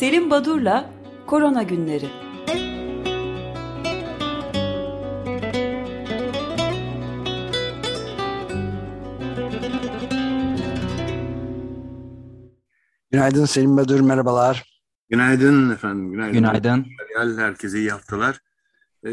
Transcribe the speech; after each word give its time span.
Selim 0.00 0.30
Badur'la 0.30 0.90
Korona 1.26 1.62
Günleri. 1.62 2.08
Günaydın 13.10 13.44
Selim 13.44 13.76
Badur, 13.76 14.00
merhabalar. 14.00 14.82
Günaydın 15.10 15.70
efendim, 15.70 16.12
günaydın. 16.12 16.34
Günaydın. 16.34 16.86
Herkese 17.38 17.78
iyi 17.78 17.90
haftalar. 17.90 18.40
Ee, 19.06 19.10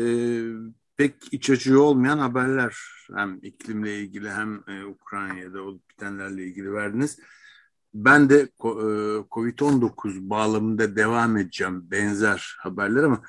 pek 0.97 1.15
iç 1.31 1.49
açıcı 1.49 1.81
olmayan 1.81 2.17
haberler 2.17 2.77
hem 3.15 3.39
iklimle 3.41 3.99
ilgili 3.99 4.31
hem 4.31 4.63
e, 4.67 4.85
Ukrayna'da 4.85 5.61
olup 5.61 5.89
bitenlerle 5.89 6.43
ilgili 6.43 6.73
verdiniz. 6.73 7.19
Ben 7.93 8.29
de 8.29 8.39
e, 8.39 8.47
Covid-19 9.31 10.29
bağlamında 10.29 10.95
devam 10.95 11.37
edeceğim 11.37 11.91
benzer 11.91 12.55
haberler 12.59 13.03
ama 13.03 13.21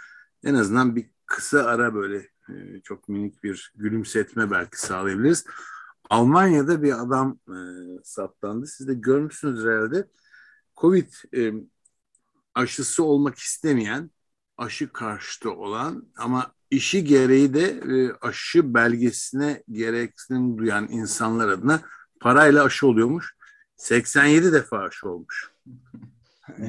en 0.45 0.55
azından 0.55 0.97
bir 0.97 1.11
kısa 1.27 1.65
ara 1.65 1.95
böyle 1.95 2.29
e, 2.49 2.81
çok 2.85 3.09
minik 3.09 3.43
bir 3.43 3.73
gülümsetme 3.77 4.51
belki 4.51 4.81
sağlayabiliriz. 4.81 5.45
Almanya'da 6.11 6.83
bir 6.83 7.03
adam 7.03 7.39
e, 7.49 7.57
saptandı. 8.05 8.67
Siz 8.67 8.89
de 8.89 8.95
görmüşsünüz 8.95 9.65
herhalde. 9.65 10.09
Covid 10.77 11.13
e, 11.37 11.53
aşısı 12.55 13.05
olmak 13.05 13.39
istemeyen, 13.39 14.11
aşı 14.57 14.93
karşıtı 14.93 15.51
olan 15.51 16.07
ama 16.17 16.53
işi 16.71 17.05
gereği 17.05 17.55
de 17.55 17.83
aşı 18.21 18.75
belgesine 18.75 19.63
gereksinim 19.71 20.59
duyan 20.59 20.89
insanlar 20.91 21.49
adına 21.49 21.81
parayla 22.21 22.65
aşı 22.65 22.87
oluyormuş. 22.87 23.38
87 23.79 24.53
defa 24.53 24.79
aşı 24.79 25.09
olmuş. 25.09 25.51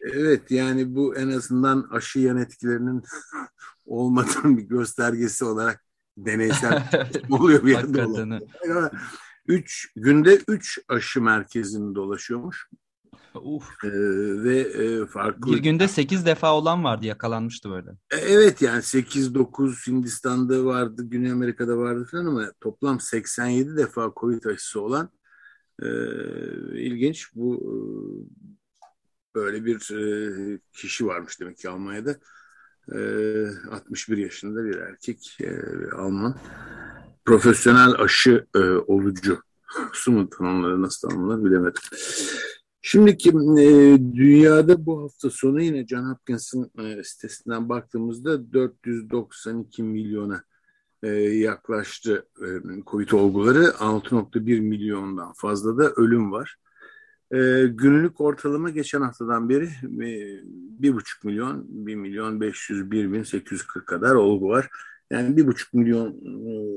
evet 0.00 0.50
yani 0.50 0.94
bu 0.94 1.16
en 1.16 1.28
azından 1.28 1.88
aşı 1.90 2.18
yan 2.18 2.36
etkilerinin 2.36 3.02
olmadığının 3.86 4.56
bir 4.56 4.62
göstergesi 4.62 5.44
olarak 5.44 5.84
deneysel 6.16 6.82
oluyor 7.30 7.64
bir 7.64 7.70
yerde. 7.70 8.40
Üç, 9.46 9.92
günde 9.96 10.40
3 10.48 10.78
aşı 10.88 11.22
merkezini 11.22 11.94
dolaşıyormuş. 11.94 12.68
Uf. 13.34 13.84
Ee, 13.84 13.88
ve 14.44 14.58
e, 14.58 15.06
farklı... 15.06 15.52
Bir 15.52 15.58
günde 15.58 15.88
8 15.88 16.26
defa 16.26 16.54
olan 16.54 16.84
vardı 16.84 17.06
yakalanmıştı 17.06 17.70
böyle. 17.70 17.90
E, 17.90 18.16
evet 18.16 18.62
yani 18.62 18.78
8-9 18.82 19.86
Hindistan'da 19.86 20.64
vardı, 20.64 21.02
Güney 21.04 21.32
Amerika'da 21.32 21.78
vardı 21.78 22.08
falan 22.10 22.26
ama 22.26 22.52
toplam 22.60 23.00
87 23.00 23.76
defa 23.76 24.12
Covid 24.16 24.44
aşısı 24.44 24.80
olan 24.80 25.10
e, 25.82 25.88
ilginç. 26.80 27.34
Bu 27.34 27.56
e, 27.56 27.72
böyle 29.34 29.64
bir 29.64 29.90
e, 29.94 30.58
kişi 30.72 31.06
varmış 31.06 31.40
demek 31.40 31.56
ki 31.58 31.68
Almanya'da. 31.68 32.16
E, 32.92 32.98
61 33.70 34.18
yaşında 34.18 34.64
bir 34.64 34.76
erkek 34.76 35.38
e, 35.40 35.50
Alman. 35.96 36.38
Profesyonel 37.24 37.92
aşı 37.98 38.46
e, 38.54 38.58
olucu. 38.58 39.38
Su 39.92 40.12
mu 40.12 40.30
tanımları 40.30 40.82
nasıl 40.82 41.08
tanımlar 41.08 41.44
bilemedim. 41.44 41.82
Şimdiki 42.82 43.28
e, 43.28 43.98
dünyada 44.14 44.86
bu 44.86 45.02
hafta 45.02 45.30
sonu 45.30 45.62
yine 45.62 45.86
John 45.86 46.10
Hopkins'in 46.10 46.72
e, 46.78 47.04
sitesinden 47.04 47.68
baktığımızda 47.68 48.52
492 48.52 49.82
milyona 49.82 50.44
e, 51.04 51.08
yaklaştı 51.38 52.26
e, 52.40 52.46
Covid 52.86 53.10
olguları. 53.10 53.64
6.1 53.64 54.60
milyondan 54.60 55.32
fazla 55.32 55.78
da 55.78 55.90
ölüm 55.90 56.32
var. 56.32 56.56
E, 57.30 57.66
günlük 57.66 58.20
ortalama 58.20 58.70
geçen 58.70 59.00
haftadan 59.00 59.48
beri 59.48 59.64
e, 59.64 60.08
1,5 60.80 61.02
milyon, 61.24 61.64
1 61.68 61.94
milyon 61.94 62.40
501 62.40 63.12
bin 63.12 63.22
840 63.22 63.86
kadar 63.86 64.14
olgu 64.14 64.48
var. 64.48 64.68
Yani 65.10 65.36
1,5 65.36 65.66
milyon 65.72 66.20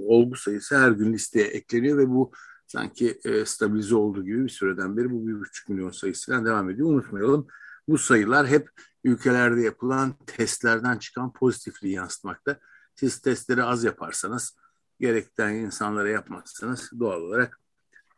olgu 0.08 0.36
sayısı 0.36 0.78
her 0.78 0.92
gün 0.92 1.14
listeye 1.14 1.48
ekleniyor 1.48 1.98
ve 1.98 2.10
bu 2.10 2.32
sanki 2.68 3.20
stabilize 3.46 3.96
olduğu 3.96 4.26
gibi 4.26 4.44
bir 4.44 4.50
süreden 4.50 4.98
beri 4.98 5.12
bu 5.12 5.28
bir 5.28 5.40
buçuk 5.40 5.70
milyon 5.70 5.92
sayısıyla 5.92 6.46
devam 6.46 6.70
ediyor. 6.70 6.90
Unutmayalım 6.90 7.48
bu 7.88 7.98
sayılar 7.98 8.48
hep 8.48 8.70
ülkelerde 9.04 9.62
yapılan 9.62 10.14
testlerden 10.26 10.98
çıkan 10.98 11.34
pozitifliği 11.34 11.94
yansıtmakta. 11.94 12.60
Siz 13.00 13.20
testleri 13.20 13.64
az 13.64 13.84
yaparsanız 13.84 14.58
gerekten 15.00 15.54
insanlara 15.54 16.10
yapmazsanız 16.10 16.92
doğal 17.00 17.22
olarak 17.22 17.60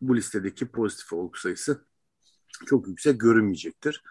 bu 0.02 0.16
listedeki 0.16 0.68
pozitif 0.68 1.14
olgu 1.14 1.38
sayısı 1.38 1.86
çok 2.66 2.88
yüksek 2.88 3.20
görünmeyecektir. 3.20 4.04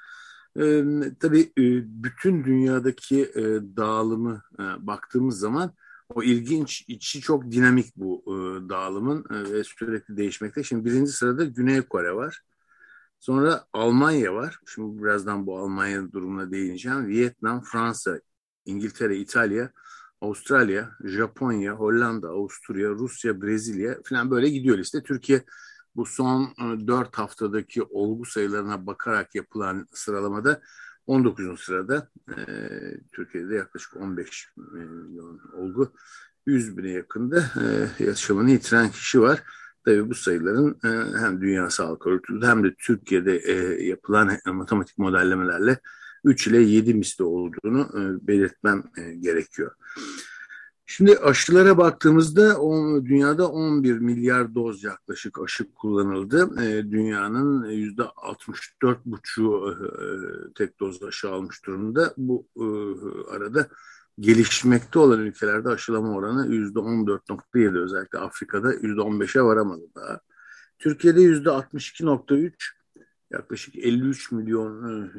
Ee, 0.61 0.85
tabii 1.21 1.41
e, 1.41 1.65
bütün 2.05 2.45
dünyadaki 2.45 3.23
e, 3.23 3.43
dağılımı 3.77 4.43
e, 4.59 4.63
baktığımız 4.87 5.39
zaman 5.39 5.75
o 6.09 6.23
ilginç, 6.23 6.85
içi 6.89 7.21
çok 7.21 7.51
dinamik 7.53 7.97
bu 7.97 8.23
e, 8.27 8.69
dağılımın 8.69 9.25
e, 9.31 9.53
ve 9.53 9.65
sürekli 9.65 10.17
değişmekte. 10.17 10.63
Şimdi 10.63 10.85
birinci 10.85 11.13
sırada 11.13 11.45
Güney 11.45 11.83
Kore 11.83 12.15
var. 12.15 12.43
Sonra 13.21 13.65
Almanya 13.73 14.35
var. 14.35 14.59
Şimdi 14.67 15.03
birazdan 15.03 15.47
bu 15.47 15.59
Almanya 15.59 16.13
durumuna 16.13 16.51
değineceğim. 16.51 17.07
Vietnam, 17.07 17.63
Fransa, 17.63 18.21
İngiltere, 18.65 19.17
İtalya, 19.17 19.73
Avustralya, 20.21 20.91
Japonya, 21.05 21.73
Hollanda, 21.73 22.29
Avusturya, 22.29 22.89
Rusya, 22.89 23.43
Brezilya 23.43 23.99
falan 24.05 24.31
böyle 24.31 24.49
gidiyor 24.49 24.79
liste. 24.79 25.03
Türkiye 25.03 25.43
bu 25.97 26.07
son 26.07 26.43
e, 26.43 26.87
4 26.87 27.19
haftadaki 27.19 27.83
olgu 27.83 28.25
sayılarına 28.25 28.87
bakarak 28.87 29.35
yapılan 29.35 29.87
sıralamada 29.93 30.61
19. 31.07 31.61
sırada 31.61 32.09
e, 32.29 32.37
Türkiye'de 33.13 33.55
yaklaşık 33.55 33.97
15 33.97 34.49
milyon 34.57 35.41
olgu 35.53 35.93
100 36.47 36.77
bine 36.77 36.91
yakında 36.91 37.39
e, 37.39 38.05
yaşamını 38.05 38.51
yitiren 38.51 38.91
kişi 38.91 39.21
var. 39.21 39.43
Tabii 39.85 40.11
bu 40.11 40.15
sayıların 40.15 40.79
e, 40.85 41.19
hem 41.19 41.41
Dünya 41.41 41.71
Sağlık 41.71 42.07
Örgütü'nde 42.07 42.47
hem 42.47 42.65
de 42.65 42.75
Türkiye'de 42.79 43.37
e, 43.37 43.85
yapılan 43.85 44.39
matematik 44.47 44.99
modellemelerle 44.99 45.79
3 46.29 46.47
ile 46.47 46.63
7 46.63 46.95
misli 46.95 47.25
olduğunu 47.25 47.81
e, 47.81 48.27
belirtmem 48.27 48.85
e, 48.97 49.15
gerekiyor. 49.15 49.75
Şimdi 50.87 51.19
aşılara 51.19 51.79
baktığımızda 51.79 52.61
o, 52.61 53.05
dünyada 53.05 53.49
11 53.49 53.99
milyar 53.99 54.55
doz 54.55 54.85
yaklaşık 54.85 55.39
aşı 55.45 55.73
kullanıldı. 55.73 56.63
E, 56.65 56.91
dünyanın 56.91 57.71
yüzde 57.71 58.03
64,5'u 58.03 59.71
e, 59.71 60.53
tek 60.55 60.81
doz 60.81 61.03
aşı 61.03 61.31
almış 61.31 61.67
durumda. 61.67 62.15
Bu 62.17 62.47
arada 63.31 63.69
gelişmekte 64.21 64.99
olan 64.99 65.21
ülkelerde 65.21 65.69
aşılama 65.69 66.15
oranı 66.15 66.55
yüzde 66.55 66.79
14,7 66.79 67.85
özellikle 67.85 68.19
Afrika'da 68.19 68.73
yüzde 68.73 69.01
15'e 69.01 69.43
varamadı 69.43 69.83
daha. 69.95 70.21
Türkiye'de 70.79 71.21
yüzde 71.21 71.49
62,3 71.49 72.53
yaklaşık 73.31 73.77
53 73.77 74.33
milyon 74.33 75.11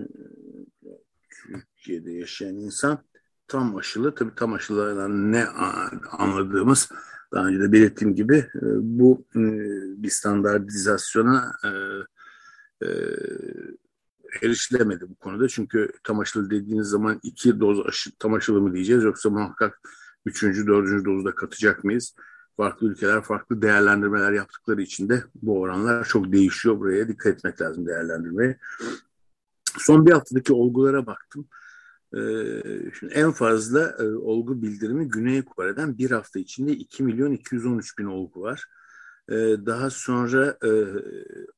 Türkiye'de 1.48 2.12
yaşayan 2.12 2.56
insan 2.56 3.04
tam 3.48 3.76
aşılı. 3.76 4.16
Tabii 4.16 4.36
tam 4.36 4.54
aşılardan 4.54 5.32
ne 5.32 5.46
anladığımız 6.12 6.90
daha 7.34 7.46
önce 7.46 7.60
de 7.60 7.72
belirttiğim 7.72 8.16
gibi 8.16 8.38
e, 8.38 8.66
bu 8.82 9.26
e, 9.36 9.42
bir 10.04 10.10
standartizasyona 10.10 11.52
e, 11.66 11.70
erişilemedi 14.42 15.10
bu 15.10 15.16
konuda. 15.16 15.48
Çünkü 15.48 15.92
tam 16.04 16.20
aşılı 16.20 16.50
dediğiniz 16.50 16.88
zaman 16.88 17.20
iki 17.24 17.60
doz 17.60 17.88
aşı, 17.88 18.12
tam 18.20 18.34
aşılı 18.34 18.62
mı 18.62 18.74
diyeceğiz 18.74 19.04
yoksa 19.04 19.30
muhakkak 19.30 19.80
üçüncü, 20.26 20.68
dördüncü 20.68 21.06
dozda 21.06 21.36
katacak 21.36 21.84
mıyız? 21.84 22.16
Farklı 22.58 22.88
ülkeler 22.88 23.22
farklı 23.22 23.62
değerlendirmeler 23.62 24.32
yaptıkları 24.32 24.82
için 24.82 25.10
de 25.10 25.24
bu 25.36 25.60
oranlar 25.60 26.06
çok 26.06 26.31
değişiyor. 26.31 26.80
Buraya 26.80 27.08
dikkat 27.08 27.34
etmek 27.34 27.62
lazım 27.62 27.88
değerlendirmeye. 27.88 28.58
Son 29.77 30.06
bir 30.06 30.12
haftadaki 30.12 30.54
olgulara 30.54 31.06
baktım. 31.06 31.48
Ee, 32.13 32.19
şimdi 33.00 33.13
en 33.13 33.31
fazla 33.31 33.95
e, 34.00 34.04
olgu 34.04 34.62
bildirimi 34.62 35.07
Güney 35.07 35.42
Kore'den 35.42 35.98
bir 35.98 36.12
hafta 36.12 36.39
içinde 36.39 36.71
2 36.71 37.04
milyon 37.04 37.31
213 37.31 37.98
bin 37.98 38.06
olgu 38.06 38.42
var. 38.42 38.66
Ee, 39.30 39.36
daha 39.66 39.89
sonra 39.89 40.57
e, 40.66 40.69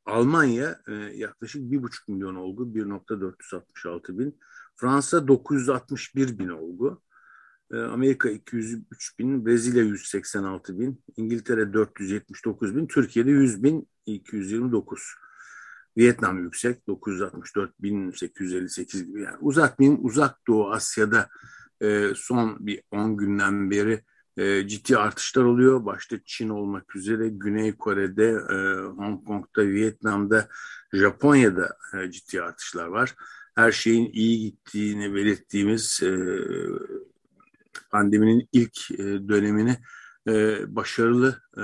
Almanya 0.06 0.82
e, 0.88 0.94
yaklaşık 0.94 1.62
1,5 1.62 2.12
milyon 2.12 2.36
olgu 2.36 2.76
1.466 2.76 4.20
bin. 4.20 4.40
Fransa 4.76 5.28
961 5.28 6.40
bin 6.40 6.50
olgu. 6.50 7.02
Ee, 7.74 7.78
Amerika 7.78 8.30
203 8.30 9.20
bin, 9.20 9.46
Brezilya 9.46 9.84
186 9.84 10.80
bin, 10.80 11.04
İngiltere 11.18 11.74
479 11.74 12.76
bin, 12.76 12.88
Türkiye'de 12.88 13.32
100 13.32 13.64
bin 13.64 13.88
229. 14.06 15.16
Vietnam 15.98 16.44
yüksek 16.44 16.88
964 16.88 17.82
1858 17.82 19.08
gibi 19.08 19.22
yani 19.22 19.38
uzatmayayım 19.42 20.06
uzak 20.06 20.48
doğu 20.48 20.72
Asya'da 20.72 21.30
e, 21.82 22.08
son 22.16 22.58
bir 22.60 22.84
10 22.92 23.18
günden 23.18 23.72
beri 23.72 24.02
e, 24.38 24.68
ciddi 24.68 24.98
artışlar 24.98 25.44
oluyor. 25.44 25.86
Başta 25.86 26.18
Çin 26.26 26.50
olmak 26.50 26.96
üzere 26.96 27.30
Güney 27.30 27.76
Kore'de, 27.76 28.28
e, 28.30 28.56
Hong 28.98 29.26
Kong'da, 29.26 29.68
Vietnam'da, 29.68 30.48
Japonya'da 30.94 31.78
e, 31.94 32.12
ciddi 32.12 32.42
artışlar 32.42 32.88
var. 32.88 33.16
her 33.56 33.72
şeyin 33.72 34.10
iyi 34.14 34.40
gittiğini 34.40 35.16
belirttiğimiz 35.16 36.04
e, 36.04 36.12
pandeminin 37.90 38.50
ilk 38.52 38.92
e, 38.92 39.04
dönemini 39.04 39.78
e, 40.28 40.58
başarılı 40.76 41.42
e, 41.58 41.64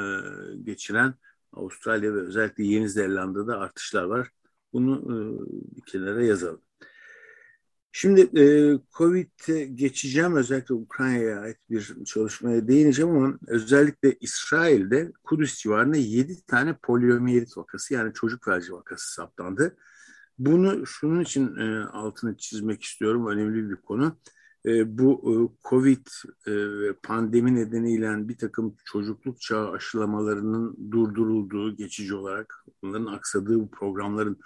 geçiren 0.64 1.14
Avustralya 1.58 2.14
ve 2.14 2.20
özellikle 2.20 2.64
Yeni 2.64 2.90
Zelanda'da 2.90 3.60
artışlar 3.60 4.04
var. 4.04 4.30
Bunu 4.74 4.96
e, 4.96 5.18
kenara 5.92 6.24
yazalım. 6.24 6.62
Şimdi 7.92 8.22
e, 8.40 8.44
Covid'e 8.98 9.66
geçeceğim. 9.66 10.36
Özellikle 10.36 10.76
Ukrayna'ya 10.76 11.40
ait 11.40 11.58
bir 11.70 11.96
çalışmaya 12.06 12.68
değineceğim 12.68 13.12
ama 13.12 13.40
özellikle 13.48 14.18
İsrail'de 14.20 15.12
Kudüs 15.24 15.58
civarında 15.58 15.98
7 15.98 16.46
tane 16.46 16.78
poliomiyelit 16.84 17.58
vakası 17.58 17.94
yani 17.94 18.14
çocuk 18.14 18.46
felci 18.46 18.74
vakası 18.74 19.14
saptandı. 19.14 19.78
Bunu 20.40 20.86
şunun 20.86 21.22
için 21.22 21.56
e, 21.56 21.86
altını 21.86 22.38
çizmek 22.38 22.84
istiyorum. 22.84 23.28
Önemli 23.28 23.70
bir 23.70 23.76
konu. 23.76 24.18
E, 24.68 24.98
bu 24.98 25.22
e, 25.26 25.34
Covid 25.70 26.08
e, 26.48 26.54
pandemi 27.04 27.56
nedeniyle 27.56 28.28
bir 28.28 28.38
takım 28.38 28.76
çocukluk 28.86 29.42
çağı 29.42 29.72
aşılamalarının 29.72 30.92
durdurulduğu 30.92 31.76
geçici 31.76 32.16
olarak 32.16 32.66
bunların 32.84 33.06
aksadığı 33.06 33.60
bu 33.60 33.72
programların 33.72 34.40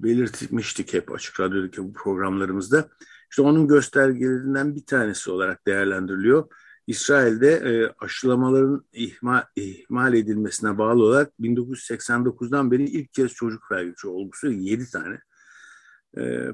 belirtmiştik 0.00 0.94
hep 0.94 1.12
Açık 1.12 1.40
Radyo'daki 1.40 1.82
bu 1.84 1.92
programlarımızda. 1.92 2.88
İşte 3.30 3.42
onun 3.42 3.68
göstergelerinden 3.68 4.76
bir 4.76 4.86
tanesi 4.86 5.30
olarak 5.30 5.66
değerlendiriliyor. 5.66 6.46
İsrail'de 6.86 7.52
e, 7.52 7.94
aşılamaların 8.04 8.84
ihmal, 8.92 9.42
ihmal 9.56 10.14
edilmesine 10.14 10.78
bağlı 10.78 11.04
olarak 11.04 11.32
1989'dan 11.40 12.70
beri 12.70 12.84
ilk 12.84 13.12
kez 13.12 13.32
çocuk 13.32 13.62
felci 13.68 14.08
olgusu 14.08 14.50
7 14.50 14.90
tane 14.90 15.18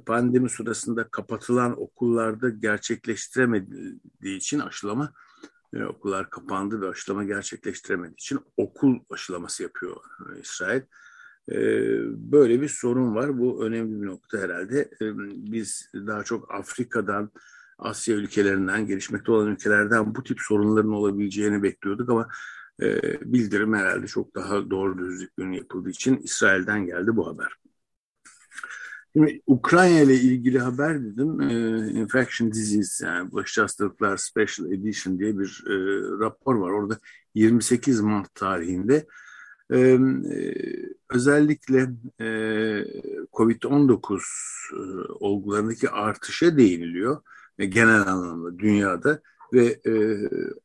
pandemi 0.07 0.51
sırasında 0.51 1.09
kapatılan 1.09 1.83
okullarda 1.83 2.49
gerçekleştiremediği 2.49 4.37
için 4.37 4.59
aşılama 4.59 5.13
e, 5.75 5.85
okullar 5.85 6.31
kapandı 6.31 6.81
ve 6.81 6.89
aşılama 6.89 7.25
gerçekleştiremediği 7.25 8.15
için 8.15 8.41
okul 8.57 8.99
aşılaması 9.11 9.63
yapıyor 9.63 9.97
e, 10.37 10.41
İsrail. 10.41 10.83
E, 11.53 11.59
böyle 12.33 12.61
bir 12.61 12.69
sorun 12.69 13.15
var. 13.15 13.39
Bu 13.39 13.65
önemli 13.65 14.03
bir 14.03 14.07
nokta 14.07 14.39
herhalde. 14.39 14.81
E, 14.81 15.19
biz 15.53 15.91
daha 15.95 16.25
çok 16.25 16.55
Afrika'dan, 16.55 17.31
Asya 17.79 18.15
ülkelerinden, 18.15 18.87
gelişmekte 18.87 19.33
olan 19.33 19.49
ülkelerden 19.49 20.15
bu 20.15 20.23
tip 20.23 20.41
sorunların 20.41 20.93
olabileceğini 20.93 21.63
bekliyorduk 21.63 22.11
ama 22.11 22.29
e, 22.83 23.01
bildirim 23.33 23.75
herhalde 23.75 24.07
çok 24.07 24.35
daha 24.35 24.71
doğru 24.71 24.99
düzgün 24.99 25.53
yapıldığı 25.53 25.91
için 25.91 26.17
İsrail'den 26.17 26.87
geldi 26.87 27.17
bu 27.17 27.27
haber. 27.27 27.53
Şimdi 29.17 29.43
Ukrayna 29.47 30.01
ile 30.01 30.15
ilgili 30.15 30.59
haber 30.59 31.05
dedim. 31.05 31.41
E, 31.41 31.89
Infection 31.91 32.53
Disease 32.53 33.07
yani 33.07 33.31
bulaşıcı 33.31 33.61
hastalıklar 33.61 34.17
Special 34.17 34.73
Edition 34.73 35.19
diye 35.19 35.39
bir 35.39 35.65
e, 35.67 35.75
rapor 36.25 36.55
var. 36.55 36.71
Orada 36.71 36.99
28 37.35 38.01
Mart 38.01 38.35
tarihinde 38.35 39.07
e, 39.73 39.99
özellikle 41.11 41.81
e, 42.21 42.27
COVID-19 43.33 44.21
e, 44.73 44.79
olgularındaki 45.21 45.91
artışa 45.91 46.57
değiniliyor. 46.57 47.23
E, 47.59 47.67
genel 47.67 48.01
anlamda 48.01 48.59
dünyada 48.59 49.21
ve 49.53 49.81
e, 49.87 49.93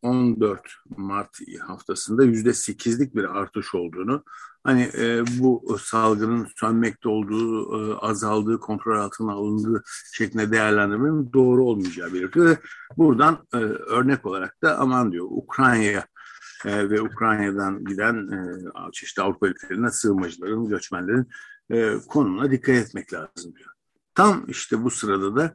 14 0.01 0.62
Mart 0.98 1.38
haftasında 1.68 2.24
yüzde 2.24 2.54
sekizlik 2.54 3.16
bir 3.16 3.24
artış 3.39 3.75
olduğunu 3.75 4.24
hani 4.63 4.89
e, 4.98 5.24
bu 5.39 5.78
salgının 5.81 6.48
sönmekte 6.56 7.10
olduğu, 7.10 7.78
e, 7.78 7.95
azaldığı, 7.95 8.60
kontrol 8.60 9.00
altına 9.00 9.31
alındığı 9.31 9.83
şeklinde 10.13 10.51
değerlendirmenin 10.51 11.33
doğru 11.33 11.66
olmayacağı 11.66 12.13
belirtiyor. 12.13 12.57
Buradan 12.98 13.48
e, 13.54 13.57
örnek 13.57 14.25
olarak 14.25 14.62
da 14.63 14.78
aman 14.78 15.12
diyor 15.12 15.27
Ukrayna'ya 15.30 16.07
e, 16.66 16.89
ve 16.89 17.01
Ukrayna'dan 17.01 17.86
giden 17.86 18.27
e, 18.31 18.92
çeşitli 18.92 19.22
Avrupa 19.22 19.48
ülkelerine 19.48 19.92
sığınmacıların, 19.92 20.66
göçmenlerin 20.66 21.27
e, 21.72 21.94
konumuna 22.07 22.51
dikkat 22.51 22.75
etmek 22.75 23.13
lazım 23.13 23.56
diyor. 23.56 23.72
Tam 24.16 24.45
işte 24.48 24.84
bu 24.84 24.89
sırada 24.89 25.36
da 25.36 25.54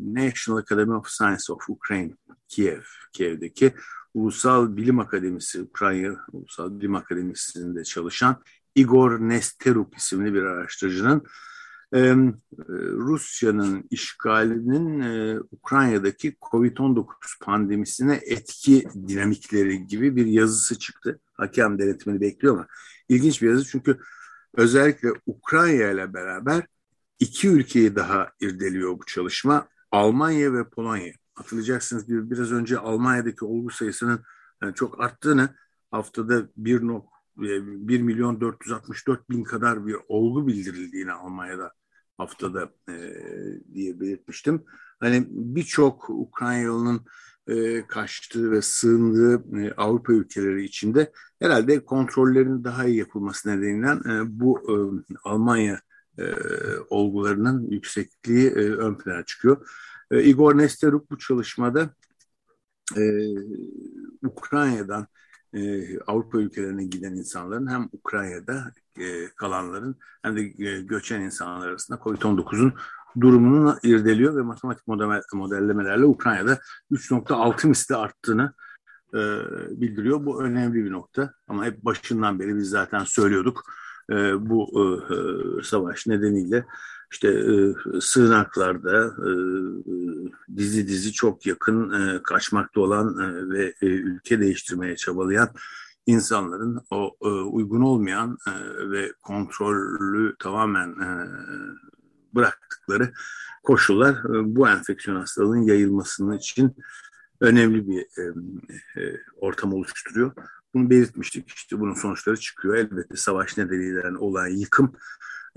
National 0.00 0.58
Academy 0.58 0.94
of 0.94 1.08
Science 1.08 1.52
of 1.52 1.70
Ukraine, 1.70 2.12
Kiev, 2.48 2.82
Kiev'deki 3.12 3.74
Ulusal 4.14 4.76
Bilim 4.76 4.98
Akademisi, 4.98 5.62
Ukrayna 5.62 6.26
Ulusal 6.32 6.80
Bilim 6.80 6.94
Akademisi'nde 6.94 7.84
çalışan 7.84 8.42
Igor 8.74 9.20
Nesteruk 9.20 9.96
isimli 9.96 10.34
bir 10.34 10.42
araştırıcının 10.42 11.26
Rusya'nın 12.98 13.84
işgalinin 13.90 15.00
Ukrayna'daki 15.50 16.36
Covid-19 16.40 17.06
pandemisine 17.40 18.20
etki 18.26 18.84
dinamikleri 19.08 19.86
gibi 19.86 20.16
bir 20.16 20.26
yazısı 20.26 20.78
çıktı. 20.78 21.20
Hakem 21.32 21.78
denetimini 21.78 22.20
bekliyor 22.20 22.54
ama 22.54 22.66
ilginç 23.08 23.42
bir 23.42 23.50
yazı 23.50 23.64
çünkü 23.64 23.98
özellikle 24.54 25.08
Ukrayna 25.26 25.90
ile 25.90 26.14
beraber 26.14 26.66
iki 27.20 27.48
ülkeyi 27.48 27.96
daha 27.96 28.32
irdeliyor 28.40 28.98
bu 28.98 29.06
çalışma. 29.06 29.68
Almanya 29.92 30.52
ve 30.52 30.68
Polonya. 30.68 31.12
Hatırlayacaksınız 31.34 32.08
bir, 32.08 32.30
biraz 32.30 32.52
önce 32.52 32.78
Almanya'daki 32.78 33.44
olgu 33.44 33.70
sayısının 33.70 34.22
yani 34.62 34.74
çok 34.74 35.00
arttığını 35.00 35.54
haftada 35.90 36.48
1, 36.56 36.82
1 37.36 37.98
e, 37.98 38.02
milyon 38.02 38.40
464 38.40 39.30
bin 39.30 39.44
kadar 39.44 39.86
bir 39.86 39.96
olgu 40.08 40.46
bildirildiğini 40.46 41.12
Almanya'da 41.12 41.72
haftada 42.18 42.70
e, 42.88 42.94
diye 43.74 44.00
belirtmiştim. 44.00 44.64
Hani 45.00 45.26
birçok 45.30 46.10
Ukraynalı'nın 46.10 47.06
e, 47.46 47.86
kaçtığı 47.86 48.50
ve 48.50 48.62
sığındığı 48.62 49.60
e, 49.60 49.72
Avrupa 49.72 50.12
ülkeleri 50.12 50.64
içinde 50.64 51.12
herhalde 51.40 51.84
kontrollerin 51.84 52.64
daha 52.64 52.84
iyi 52.84 52.98
yapılması 52.98 53.48
nedeniyle 53.48 53.88
e, 53.88 54.40
bu 54.40 54.58
e, 54.58 54.74
Almanya 55.24 55.80
e, 56.20 56.34
olgularının 56.90 57.70
yüksekliği 57.70 58.48
e, 58.50 58.70
ön 58.70 58.94
plana 58.94 59.24
çıkıyor. 59.24 59.68
E, 60.10 60.22
Igor 60.22 60.58
Nesteruk 60.58 61.10
bu 61.10 61.18
çalışmada 61.18 61.90
e, 62.96 63.02
Ukrayna'dan 64.22 65.06
e, 65.54 65.98
Avrupa 65.98 66.38
ülkelerine 66.38 66.84
giden 66.84 67.14
insanların 67.14 67.70
hem 67.70 67.88
Ukrayna'da 67.92 68.72
e, 68.98 69.28
kalanların 69.36 69.96
hem 70.22 70.36
de 70.36 70.40
e, 70.40 70.82
göçen 70.82 71.20
insanlar 71.20 71.68
arasında 71.68 71.98
COVID-19'un 71.98 72.72
durumunu 73.20 73.78
irdeliyor 73.82 74.36
ve 74.36 74.42
matematik 74.42 74.86
model, 74.86 75.22
modellemelerle 75.32 76.04
Ukrayna'da 76.04 76.58
3.6 76.90 77.66
misli 77.66 77.96
arttığını 77.96 78.52
e, 79.14 79.18
bildiriyor. 79.80 80.26
Bu 80.26 80.42
önemli 80.42 80.84
bir 80.84 80.92
nokta 80.92 81.34
ama 81.48 81.64
hep 81.64 81.84
başından 81.84 82.40
beri 82.40 82.56
biz 82.56 82.68
zaten 82.68 83.04
söylüyorduk 83.04 83.64
bu 84.40 84.70
e, 84.74 85.14
e, 85.14 85.62
savaş 85.62 86.06
nedeniyle 86.06 86.66
işte 87.12 87.28
e, 87.28 87.74
sığınaklarda 88.00 89.16
dizi 90.56 90.88
dizi 90.88 91.12
çok 91.12 91.46
yakın 91.46 91.92
kaçmakta 92.22 92.80
olan 92.80 93.18
ve 93.50 93.74
ülke 93.82 94.40
değiştirmeye 94.40 94.96
çabalayan 94.96 95.48
insanların 96.06 96.80
o 96.90 97.16
uygun 97.50 97.80
olmayan 97.80 98.38
ve 98.90 99.12
kontrollü 99.22 100.36
tamamen 100.38 100.94
bıraktıkları 102.34 103.12
koşullar 103.62 104.16
bu 104.44 104.68
enfeksiyon 104.68 105.16
hastalığının 105.16 105.62
yayılmasının 105.62 106.38
için 106.38 106.76
önemli 107.40 107.88
bir 107.88 108.06
ortam 109.40 109.72
oluşturuyor. 109.74 110.32
Bunu 110.74 110.90
belirtmiştik. 110.90 111.48
İşte 111.48 111.80
bunun 111.80 111.94
sonuçları 111.94 112.36
çıkıyor. 112.36 112.74
Elbette 112.76 113.16
savaş 113.16 113.58
nedeniyle 113.58 114.18
olan 114.18 114.46
yıkım 114.46 114.96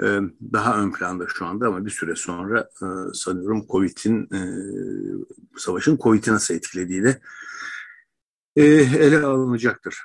e, 0.01 0.05
daha 0.53 0.81
ön 0.81 0.91
planda 0.91 1.27
şu 1.27 1.45
anda 1.45 1.67
ama 1.67 1.85
bir 1.85 1.91
süre 1.91 2.15
sonra 2.15 2.69
e, 2.81 2.85
sanıyorum 3.13 3.65
Covid'in 3.69 4.29
e, 4.33 4.41
savaşın 5.57 5.97
Covid'i 5.97 6.31
nasıl 6.31 6.53
etkilediği 6.53 7.03
ele 8.55 9.17
alınacaktır. 9.17 10.01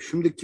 Şimdi 0.00 0.34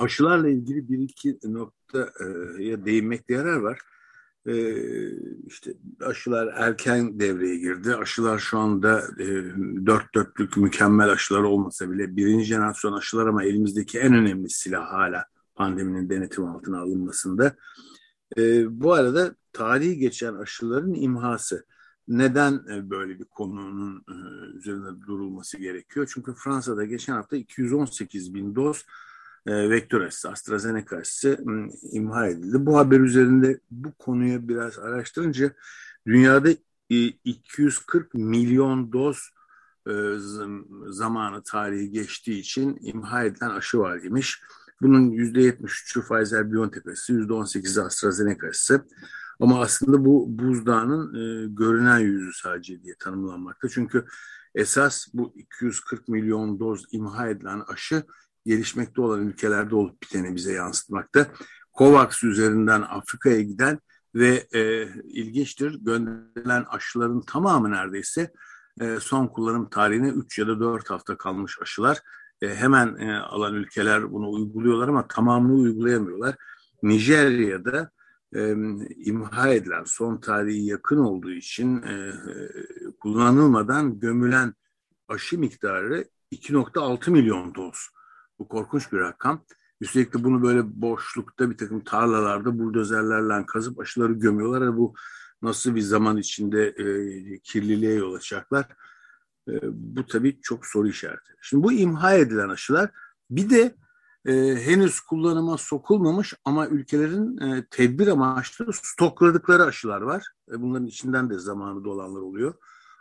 aşılarla 0.00 0.48
ilgili 0.48 0.88
bir 0.88 0.98
iki 0.98 1.38
noktaya 1.44 2.84
değinmekte 2.86 3.34
yarar 3.34 3.56
var. 3.56 3.80
E, 4.46 4.54
işte 5.46 5.74
aşılar 6.00 6.54
erken 6.56 7.20
devreye 7.20 7.56
girdi. 7.56 7.94
Aşılar 7.94 8.38
şu 8.38 8.58
anda 8.58 9.02
e, 9.18 9.26
dört 9.86 10.14
dörtlük 10.14 10.56
mükemmel 10.56 11.08
aşılar 11.08 11.42
olmasa 11.42 11.90
bile 11.90 12.16
birinci 12.16 12.44
jenerasyon 12.44 12.92
aşılar 12.92 13.26
ama 13.26 13.44
elimizdeki 13.44 13.98
en 13.98 14.14
önemli 14.14 14.50
silah 14.50 14.92
hala 14.92 15.24
pandeminin 15.54 16.10
denetim 16.10 16.44
altına 16.44 16.80
alınmasında. 16.80 17.56
E, 18.38 18.64
bu 18.80 18.92
arada 18.92 19.34
tarihi 19.52 19.98
geçen 19.98 20.34
aşıların 20.34 20.94
imhası. 20.94 21.66
Neden 22.08 22.52
e, 22.52 22.90
böyle 22.90 23.18
bir 23.18 23.24
konunun 23.24 24.04
e, 24.08 24.16
üzerinde 24.56 25.06
durulması 25.06 25.58
gerekiyor? 25.58 26.10
Çünkü 26.14 26.34
Fransa'da 26.34 26.84
geçen 26.84 27.12
hafta 27.12 27.36
218 27.36 28.34
bin 28.34 28.54
doz 28.54 28.84
e, 29.46 29.70
vektör 29.70 30.00
aşısı, 30.00 30.30
AstraZeneca 30.30 30.96
aşısı 30.96 31.44
imha 31.92 32.26
edildi. 32.26 32.66
Bu 32.66 32.78
haber 32.78 33.00
üzerinde 33.00 33.60
bu 33.70 33.92
konuya 33.92 34.48
biraz 34.48 34.78
araştırınca 34.78 35.52
dünyada 36.06 36.48
240 36.88 38.14
milyon 38.14 38.92
doz 38.92 39.30
e, 39.88 39.92
zamanı 40.88 41.42
tarihi 41.42 41.90
geçtiği 41.90 42.40
için 42.40 42.78
imha 42.80 43.24
edilen 43.24 43.50
aşı 43.50 43.78
var 43.78 43.98
imiş. 43.98 44.40
Bunun 44.82 45.10
%73'ü 45.10 46.00
Pfizer-BioNTech 46.00 46.92
aşısı, 46.92 47.12
%18'i 47.12 47.82
AstraZeneca 47.82 48.48
aşısı. 48.48 48.86
Ama 49.40 49.60
aslında 49.60 50.04
bu 50.04 50.26
buzdağının 50.38 51.14
e, 51.14 51.46
görünen 51.48 51.98
yüzü 51.98 52.32
sadece 52.32 52.82
diye 52.82 52.94
tanımlanmakta. 52.98 53.68
Çünkü 53.68 54.04
esas 54.54 55.06
bu 55.14 55.32
240 55.36 56.08
milyon 56.08 56.60
doz 56.60 56.84
imha 56.90 57.28
edilen 57.28 57.62
aşı 57.66 58.02
gelişmekte 58.46 59.00
olan 59.00 59.26
ülkelerde 59.26 59.74
olup 59.74 60.02
biteni 60.02 60.34
bize 60.36 60.52
yansıtmakta. 60.52 61.26
COVAX 61.78 62.24
üzerinden 62.24 62.82
Afrika'ya 62.82 63.40
giden 63.40 63.78
ve 64.14 64.46
e, 64.54 64.88
ilginçtir 65.04 65.78
gönderilen 65.82 66.64
aşıların 66.68 67.20
tamamı 67.20 67.70
neredeyse 67.70 68.32
e, 68.80 69.00
son 69.00 69.26
kullanım 69.26 69.68
tarihine 69.68 70.08
3 70.08 70.38
ya 70.38 70.46
da 70.48 70.60
4 70.60 70.90
hafta 70.90 71.16
kalmış 71.16 71.58
aşılar. 71.62 71.98
E, 72.42 72.54
hemen 72.54 72.96
e, 72.96 73.18
alan 73.18 73.54
ülkeler 73.54 74.12
bunu 74.12 74.30
uyguluyorlar 74.30 74.88
ama 74.88 75.08
tamamını 75.08 75.54
uygulayamıyorlar. 75.54 76.36
Nijerya'da 76.82 77.90
e, 78.34 78.50
imha 78.96 79.48
edilen 79.48 79.84
son 79.84 80.20
tarihi 80.20 80.64
yakın 80.64 80.98
olduğu 80.98 81.32
için 81.32 81.82
e, 81.82 82.12
kullanılmadan 83.00 84.00
gömülen 84.00 84.54
aşı 85.08 85.38
miktarı 85.38 86.04
2.6 86.32 87.10
milyon 87.10 87.54
doz. 87.54 87.93
Bu 88.38 88.48
korkunç 88.48 88.92
bir 88.92 88.98
rakam. 88.98 89.44
Üstelik 89.80 90.14
de 90.14 90.24
bunu 90.24 90.42
böyle 90.42 90.80
boşlukta 90.82 91.50
bir 91.50 91.56
takım 91.56 91.84
tarlalarda 91.84 92.58
buldozerlerle 92.58 93.46
kazıp 93.46 93.80
aşıları 93.80 94.12
gömüyorlar. 94.12 94.60
ve 94.72 94.76
bu 94.76 94.94
nasıl 95.42 95.74
bir 95.74 95.80
zaman 95.80 96.16
içinde 96.16 96.66
e, 96.66 96.84
kirliliğe 97.38 97.94
yol 97.94 98.14
açacaklar? 98.14 98.66
E, 99.48 99.52
bu 99.62 100.06
tabii 100.06 100.40
çok 100.40 100.66
soru 100.66 100.88
işareti. 100.88 101.32
Şimdi 101.42 101.62
bu 101.62 101.72
imha 101.72 102.14
edilen 102.14 102.48
aşılar 102.48 102.90
bir 103.30 103.50
de 103.50 103.74
e, 104.26 104.32
henüz 104.56 105.00
kullanıma 105.00 105.58
sokulmamış 105.58 106.34
ama 106.44 106.68
ülkelerin 106.68 107.38
e, 107.38 107.66
tedbir 107.70 108.06
amaçlı 108.06 108.72
stokladıkları 108.72 109.64
aşılar 109.64 110.00
var. 110.00 110.26
E, 110.52 110.62
bunların 110.62 110.86
içinden 110.86 111.30
de 111.30 111.38
zamanı 111.38 111.84
dolanlar 111.84 112.20
oluyor. 112.20 112.54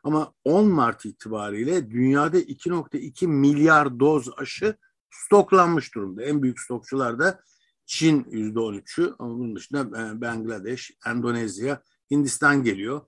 Ama 0.03 0.33
10 0.43 0.67
Mart 0.67 1.05
itibariyle 1.05 1.91
dünyada 1.91 2.39
2.2 2.39 3.27
milyar 3.27 3.99
doz 3.99 4.29
aşı 4.37 4.75
stoklanmış 5.13 5.95
durumda. 5.95 6.23
En 6.23 6.43
büyük 6.43 6.59
stokçular 6.59 7.19
da 7.19 7.39
Çin 7.85 8.23
%13'ü 8.23 9.15
ama 9.19 9.39
bunun 9.39 9.55
dışında 9.55 9.79
e, 9.79 10.21
Bangladeş, 10.21 10.91
Endonezya, 11.07 11.83
Hindistan 12.11 12.63
geliyor. 12.63 13.01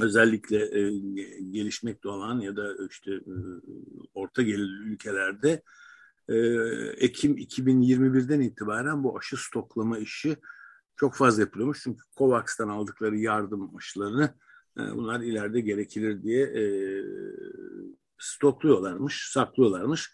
Özellikle 0.00 0.80
e, 0.80 0.98
gelişmekte 1.50 2.08
olan 2.08 2.40
ya 2.40 2.56
da 2.56 2.86
işte 2.90 3.12
e, 3.12 3.34
orta 4.14 4.42
gelirli 4.42 4.92
ülkelerde 4.92 5.62
e, 6.28 6.36
Ekim 7.06 7.36
2021'den 7.36 8.40
itibaren 8.40 9.04
bu 9.04 9.18
aşı 9.18 9.36
stoklama 9.36 9.98
işi 9.98 10.36
çok 10.96 11.14
fazla 11.14 11.42
yapılıyormuş. 11.42 11.82
Çünkü 11.82 12.02
COVAX'tan 12.16 12.68
aldıkları 12.68 13.16
yardım 13.16 13.76
aşılarını 13.76 14.34
e, 14.78 14.80
bunlar 14.80 15.20
ileride 15.20 15.60
gerekilir 15.60 16.22
diye 16.22 16.44
e, 16.44 16.64
stokluyorlarmış, 18.18 19.30
saklıyorlarmış. 19.32 20.12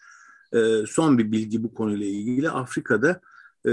E, 0.55 0.87
son 0.87 1.19
bir 1.19 1.33
bilgi 1.33 1.63
bu 1.63 1.75
konuyla 1.75 2.07
ilgili. 2.07 2.51
Afrika'da 2.51 3.21
e, 3.67 3.73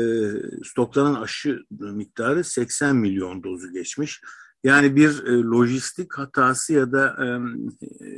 stoklanan 0.64 1.22
aşı 1.22 1.64
miktarı 1.72 2.44
80 2.44 2.96
milyon 2.96 3.44
dozu 3.44 3.72
geçmiş. 3.72 4.22
Yani 4.64 4.96
bir 4.96 5.24
e, 5.24 5.44
lojistik 5.44 6.18
hatası 6.18 6.74
ya 6.74 6.92
da 6.92 7.16
e, 7.20 7.26
e, 7.86 8.10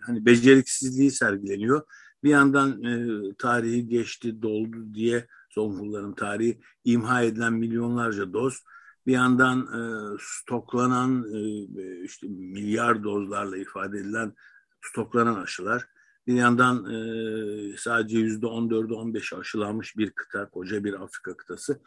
hani 0.00 0.26
beceriksizliği 0.26 1.10
sergileniyor. 1.10 1.82
Bir 2.24 2.30
yandan 2.30 2.82
e, 2.82 3.08
tarihi 3.38 3.88
geçti, 3.88 4.42
doldu 4.42 4.94
diye 4.94 5.26
son 5.50 5.78
kullanım 5.78 6.14
tarihi 6.14 6.60
imha 6.84 7.22
edilen 7.22 7.52
milyonlarca 7.52 8.32
doz. 8.32 8.62
Bir 9.06 9.12
yandan 9.12 9.60
e, 9.60 9.80
stoklanan 10.20 11.24
e, 11.34 12.00
işte 12.04 12.26
milyar 12.28 13.04
dozlarla 13.04 13.56
ifade 13.56 13.98
edilen 13.98 14.32
stoklanan 14.82 15.42
aşılar. 15.42 15.86
Bir 16.26 16.34
yandan 16.34 16.90
e, 16.94 17.76
sadece 17.76 18.18
yüzde 18.18 18.46
on 18.46 18.70
dördü 18.70 18.92
on 18.92 19.14
beş 19.14 19.32
aşılanmış 19.32 19.96
bir 19.96 20.10
kıta, 20.10 20.50
koca 20.50 20.84
bir 20.84 21.02
Afrika 21.02 21.36
kıtası. 21.36 21.80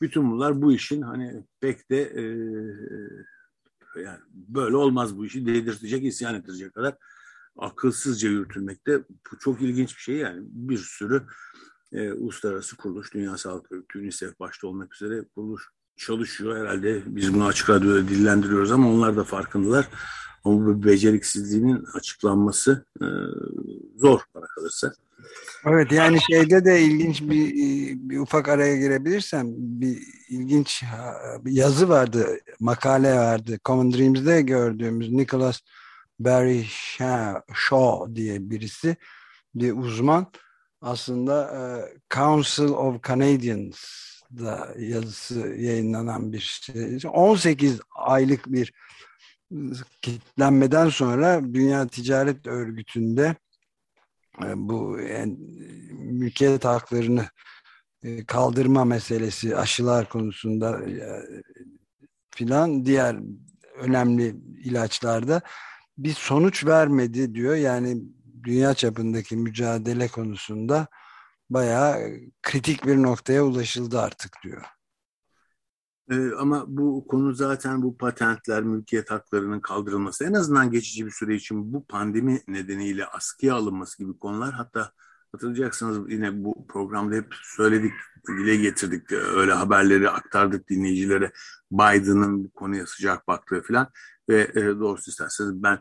Bütün 0.00 0.30
bunlar 0.30 0.62
bu 0.62 0.72
işin 0.72 1.02
hani 1.02 1.46
pek 1.60 1.90
de 1.90 2.02
e, 2.02 2.22
yani 4.00 4.18
böyle 4.32 4.76
olmaz 4.76 5.18
bu 5.18 5.26
işi 5.26 5.46
dedirtecek, 5.46 6.04
isyan 6.04 6.34
ettirecek 6.34 6.74
kadar 6.74 6.96
akılsızca 7.58 8.28
yürütülmekte. 8.28 9.04
Bu 9.08 9.38
çok 9.38 9.62
ilginç 9.62 9.96
bir 9.96 10.02
şey 10.02 10.16
yani 10.16 10.42
bir 10.42 10.78
sürü 10.78 11.22
e, 11.92 12.12
uluslararası 12.12 12.76
kuruluş, 12.76 13.14
Dünya 13.14 13.38
Sağlık 13.38 13.72
Örgütü, 13.72 13.98
UNICEF 13.98 14.40
başta 14.40 14.66
olmak 14.66 14.94
üzere 14.94 15.24
kuruluş 15.34 15.68
çalışıyor 15.96 16.60
herhalde. 16.60 17.02
Biz 17.06 17.34
bunu 17.34 17.44
açık 17.44 17.70
radyoda 17.70 18.08
dillendiriyoruz 18.08 18.72
ama 18.72 18.90
onlar 18.90 19.16
da 19.16 19.24
farkındalar. 19.24 19.88
Ama 20.44 20.66
bu 20.66 20.84
beceriksizliğinin 20.84 21.84
açıklanması 21.94 22.84
e, 23.00 23.06
zor 23.96 24.20
bana 24.34 24.46
kalırsa. 24.46 24.92
Evet 25.66 25.92
yani 25.92 26.18
şeyde 26.30 26.64
de 26.64 26.82
ilginç 26.82 27.22
bir, 27.22 27.54
bir 27.98 28.18
ufak 28.18 28.48
araya 28.48 28.76
girebilirsem 28.76 29.46
bir 29.56 29.98
ilginç 30.28 30.84
bir 31.40 31.52
yazı 31.52 31.88
vardı, 31.88 32.26
makale 32.60 33.14
vardı. 33.14 33.58
Common 33.64 33.92
Dreams'de 33.92 34.42
gördüğümüz 34.42 35.10
Nicholas 35.10 35.60
Barry 36.18 36.64
Shaw 37.54 38.16
diye 38.16 38.50
birisi 38.50 38.96
bir 39.54 39.72
uzman 39.76 40.32
aslında 40.80 41.50
e, 41.54 41.60
Council 42.14 42.68
of 42.68 43.02
Canadians 43.08 44.13
da 44.30 44.74
yazısı 44.78 45.38
yayınlanan 45.48 46.32
bir 46.32 46.40
şey. 46.40 46.98
18 47.12 47.80
aylık 47.94 48.46
bir 48.46 48.72
kitlenmeden 50.02 50.88
sonra 50.88 51.54
Dünya 51.54 51.86
Ticaret 51.86 52.46
Örgütü'nde 52.46 53.36
e, 54.42 54.46
bu 54.56 54.98
yani, 55.00 55.36
mülkiyet 55.92 56.64
haklarını 56.64 57.26
e, 58.02 58.24
kaldırma 58.24 58.84
meselesi 58.84 59.56
aşılar 59.56 60.08
konusunda 60.08 60.80
filan 62.30 62.84
diğer 62.84 63.16
önemli 63.76 64.36
ilaçlarda 64.64 65.42
bir 65.98 66.12
sonuç 66.12 66.66
vermedi 66.66 67.34
diyor. 67.34 67.54
Yani 67.54 68.02
dünya 68.44 68.74
çapındaki 68.74 69.36
mücadele 69.36 70.08
konusunda 70.08 70.88
bayağı 71.54 72.10
kritik 72.42 72.86
bir 72.86 72.96
noktaya 72.96 73.44
ulaşıldı 73.44 74.00
artık 74.00 74.36
diyor. 74.44 74.62
Ee, 76.10 76.30
ama 76.38 76.64
bu 76.68 77.06
konu 77.06 77.34
zaten 77.34 77.82
bu 77.82 77.96
patentler, 77.96 78.62
mülkiyet 78.62 79.10
haklarının 79.10 79.60
kaldırılması 79.60 80.24
en 80.24 80.32
azından 80.32 80.70
geçici 80.70 81.06
bir 81.06 81.10
süre 81.10 81.34
için 81.34 81.72
bu 81.72 81.86
pandemi 81.86 82.40
nedeniyle 82.48 83.06
askıya 83.06 83.54
alınması 83.54 83.98
gibi 83.98 84.18
konular 84.18 84.52
hatta 84.54 84.92
hatırlayacaksınız 85.32 86.10
yine 86.12 86.44
bu 86.44 86.66
programda 86.66 87.14
hep 87.14 87.34
söyledik, 87.42 87.92
dile 88.28 88.56
getirdik, 88.56 89.12
öyle 89.12 89.52
haberleri 89.52 90.10
aktardık 90.10 90.70
dinleyicilere 90.70 91.32
Biden'ın 91.72 92.44
bu 92.44 92.50
konuya 92.52 92.86
sıcak 92.86 93.28
baktığı 93.28 93.62
falan 93.62 93.88
ve 94.28 94.50
e, 94.54 94.60
doğrusu 94.60 95.10
isterseniz 95.10 95.62
ben 95.62 95.78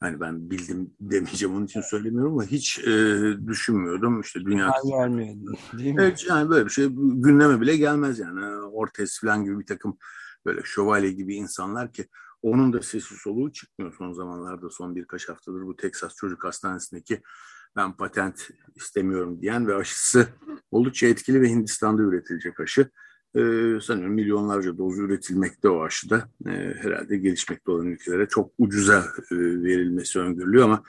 hani 0.00 0.20
ben 0.20 0.50
bildim 0.50 0.94
demeyeceğim 1.00 1.54
onun 1.54 1.64
için 1.64 1.80
söylemiyorum 1.80 2.32
ama 2.32 2.44
hiç 2.44 2.78
e, 2.78 3.20
düşünmüyordum. 3.46 4.20
İşte 4.20 4.40
dünya 4.40 4.72
vermiyordun 4.92 5.56
değil 5.78 5.94
mi? 5.94 6.02
Evet, 6.02 6.24
yani 6.28 6.50
böyle 6.50 6.64
bir 6.64 6.70
şey 6.70 6.88
gündeme 6.96 7.60
bile 7.60 7.76
gelmez 7.76 8.18
yani. 8.18 8.46
Ortez 8.56 9.20
falan 9.20 9.44
gibi 9.44 9.58
bir 9.58 9.66
takım 9.66 9.98
böyle 10.46 10.60
şövalye 10.64 11.12
gibi 11.12 11.34
insanlar 11.34 11.92
ki 11.92 12.06
onun 12.42 12.72
da 12.72 12.82
sesi 12.82 13.14
soluğu 13.14 13.52
çıkmıyor 13.52 13.94
son 13.98 14.12
zamanlarda 14.12 14.70
son 14.70 14.96
birkaç 14.96 15.28
haftadır 15.28 15.62
bu 15.62 15.76
Texas 15.76 16.14
Çocuk 16.14 16.44
Hastanesi'ndeki 16.44 17.22
ben 17.76 17.96
patent 17.96 18.50
istemiyorum 18.74 19.42
diyen 19.42 19.66
ve 19.66 19.74
aşısı 19.74 20.28
oldukça 20.70 21.06
etkili 21.06 21.42
ve 21.42 21.48
Hindistan'da 21.48 22.02
üretilecek 22.02 22.60
aşı 22.60 22.90
e, 23.34 23.40
sanıyorum 23.80 24.14
milyonlarca 24.14 24.78
doz 24.78 24.98
üretilmekte 24.98 25.68
o 25.68 25.82
aşıda. 25.82 26.28
E, 26.46 26.50
herhalde 26.50 27.16
gelişmekte 27.16 27.70
olan 27.70 27.86
ülkelere 27.86 28.28
çok 28.28 28.52
ucuza 28.58 28.98
e, 29.30 29.36
verilmesi 29.36 30.18
öngörülüyor 30.18 30.64
ama 30.64 30.82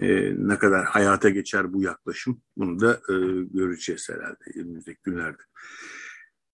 e, 0.00 0.34
ne 0.38 0.58
kadar 0.58 0.84
hayata 0.84 1.28
geçer 1.28 1.72
bu 1.72 1.82
yaklaşım 1.82 2.40
bunu 2.56 2.80
da 2.80 2.92
e, 2.92 3.14
göreceğiz 3.54 4.08
herhalde 4.08 4.60
önümüzdeki 4.60 5.00
günlerde. 5.02 5.42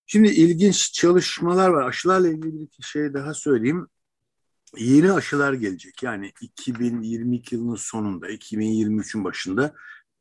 Şimdi 0.07 0.29
ilginç 0.29 0.93
çalışmalar 0.93 1.69
var. 1.69 1.88
Aşılarla 1.88 2.29
ilgili 2.29 2.61
bir 2.61 2.85
şey 2.85 3.14
daha 3.14 3.35
söyleyeyim. 3.35 3.87
Yeni 4.76 5.12
aşılar 5.12 5.53
gelecek. 5.53 6.03
Yani 6.03 6.33
2022 6.41 7.55
yılının 7.55 7.75
sonunda, 7.75 8.31
2023'ün 8.31 9.25
başında 9.25 9.75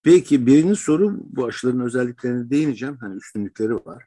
Peki 0.03 0.47
birinci 0.47 0.75
soru 0.75 1.17
bu 1.23 1.45
aşıların 1.45 1.79
özelliklerine 1.79 2.49
değineceğim. 2.49 2.97
Hani 2.99 3.15
üstünlükleri 3.15 3.75
var. 3.75 4.05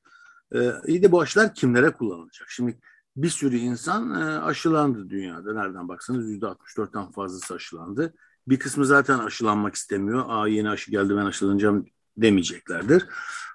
Ee, 0.54 0.72
iyi 0.86 1.02
de 1.02 1.12
bu 1.12 1.20
aşılar 1.20 1.54
kimlere 1.54 1.90
kullanılacak? 1.90 2.48
Şimdi 2.50 2.78
bir 3.16 3.28
sürü 3.28 3.56
insan 3.56 4.20
e, 4.20 4.24
aşılandı 4.24 5.10
dünyada. 5.10 5.54
Nereden 5.54 5.88
baksanız 5.88 6.30
yüzde 6.30 6.46
64'ten 6.46 7.12
fazlası 7.12 7.54
aşılandı. 7.54 8.14
Bir 8.48 8.58
kısmı 8.58 8.86
zaten 8.86 9.18
aşılanmak 9.18 9.74
istemiyor. 9.74 10.24
Aa 10.28 10.48
yeni 10.48 10.70
aşı 10.70 10.90
geldi 10.90 11.16
ben 11.16 11.26
aşılanacağım 11.26 11.86
demeyeceklerdir. 12.16 13.06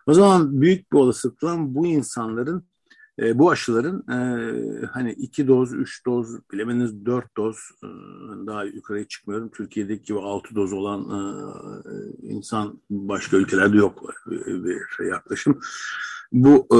O 0.05 0.13
zaman 0.13 0.61
büyük 0.61 0.91
bir 0.91 0.97
olasılıkla 0.97 1.55
bu 1.59 1.87
insanların 1.87 2.70
e, 3.19 3.39
bu 3.39 3.51
aşıların 3.51 4.03
e, 4.09 4.85
hani 4.85 5.11
iki 5.11 5.47
doz, 5.47 5.73
üç 5.73 6.05
doz, 6.05 6.27
bilemeniz 6.53 7.05
dört 7.05 7.37
doz 7.37 7.57
e, 7.83 7.87
daha 8.47 8.63
yukarıya 8.63 9.07
çıkmıyorum. 9.07 9.49
Türkiye'deki 9.49 10.03
gibi 10.03 10.19
altı 10.19 10.55
doz 10.55 10.73
olan 10.73 11.01
e, 11.01 11.21
insan 12.27 12.81
başka 12.89 13.37
ülkelerde 13.37 13.77
yok 13.77 14.03
bir 14.47 15.05
yaklaşım. 15.05 15.59
Bu 16.31 16.67
e, 16.71 16.79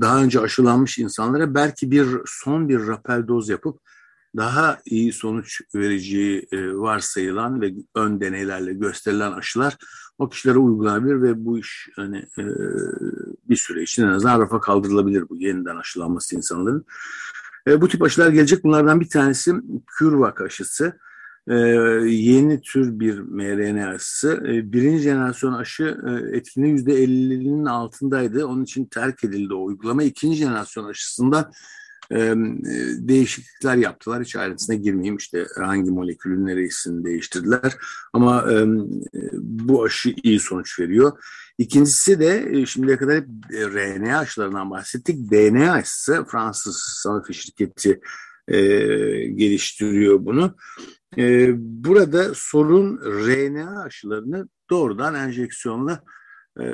daha 0.00 0.22
önce 0.22 0.40
aşılanmış 0.40 0.98
insanlara 0.98 1.54
belki 1.54 1.90
bir 1.90 2.06
son 2.26 2.68
bir 2.68 2.86
rapel 2.86 3.28
doz 3.28 3.48
yapıp 3.48 3.80
daha 4.36 4.78
iyi 4.86 5.12
sonuç 5.12 5.60
vereceği 5.74 6.48
e, 6.52 6.72
varsayılan 6.74 7.60
ve 7.60 7.72
ön 7.94 8.20
deneylerle 8.20 8.72
gösterilen 8.72 9.32
aşılar 9.32 9.76
o 10.18 10.28
kişilere 10.28 10.58
uygulanabilir 10.58 11.22
ve 11.22 11.44
bu 11.44 11.58
iş 11.58 11.88
hani 11.96 12.18
e, 12.18 12.44
bir 13.48 13.56
süre 13.56 13.82
için 13.82 14.02
en 14.02 14.08
azından 14.08 14.40
rafa 14.40 14.60
kaldırılabilir 14.60 15.28
bu 15.28 15.36
yeniden 15.36 15.76
aşılanması 15.76 16.36
insanların. 16.36 16.84
E, 17.66 17.80
bu 17.80 17.88
tip 17.88 18.02
aşılar 18.02 18.30
gelecek. 18.30 18.64
Bunlardan 18.64 19.00
bir 19.00 19.08
tanesi 19.08 19.52
CureVac 19.98 20.44
aşısı. 20.44 20.98
Yeni 22.06 22.60
tür 22.60 23.00
bir 23.00 23.18
mRNA 23.18 23.88
aşısı. 23.88 24.40
Birinci 24.44 25.02
jenerasyon 25.02 25.52
aşı 25.52 25.98
e, 26.08 26.36
etkinliği 26.36 26.74
%50'nin 26.74 27.64
altındaydı. 27.64 28.46
Onun 28.46 28.64
için 28.64 28.84
terk 28.84 29.24
edildi 29.24 29.54
o 29.54 29.64
uygulama. 29.64 30.02
İkinci 30.02 30.36
jenerasyon 30.36 30.84
aşısından 30.84 31.52
e, 32.12 32.34
değişiklikler 33.08 33.76
yaptılar. 33.76 34.22
Hiç 34.22 34.36
ayrıntısına 34.36 34.76
girmeyeyim 34.76 35.16
işte 35.16 35.46
hangi 35.56 35.90
molekülün 35.90 36.46
neresini 36.46 37.04
değiştirdiler. 37.04 37.76
Ama 38.12 38.52
e, 38.52 38.64
bu 39.42 39.84
aşı 39.84 40.14
iyi 40.22 40.40
sonuç 40.40 40.80
veriyor. 40.80 41.12
İkincisi 41.58 42.20
de 42.20 42.48
e, 42.50 42.66
şimdiye 42.66 42.96
kadar 42.96 43.16
hep 43.16 43.28
e, 43.52 43.66
RNA 43.66 44.18
aşılarından 44.18 44.70
bahsettik. 44.70 45.30
DNA 45.30 45.72
aşısı 45.72 46.24
Fransız 46.28 46.76
Sanofi 46.76 47.34
şirketi 47.34 48.00
e, 48.48 48.58
geliştiriyor 49.24 50.24
bunu. 50.24 50.56
E, 51.18 51.52
burada 51.84 52.34
sorun 52.34 52.96
RNA 52.98 53.82
aşılarını 53.82 54.48
doğrudan 54.70 55.14
enjeksiyonla 55.14 56.02
e, 56.60 56.64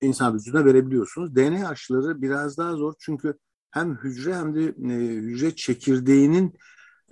insan 0.00 0.34
vücuduna 0.34 0.64
verebiliyorsunuz. 0.64 1.36
DNA 1.36 1.68
aşıları 1.68 2.22
biraz 2.22 2.58
daha 2.58 2.76
zor 2.76 2.94
çünkü 2.98 3.34
hem 3.70 3.96
hücre 3.96 4.34
hem 4.34 4.54
de 4.54 4.64
e, 4.64 4.96
hücre 5.16 5.56
çekirdeğinin 5.56 6.54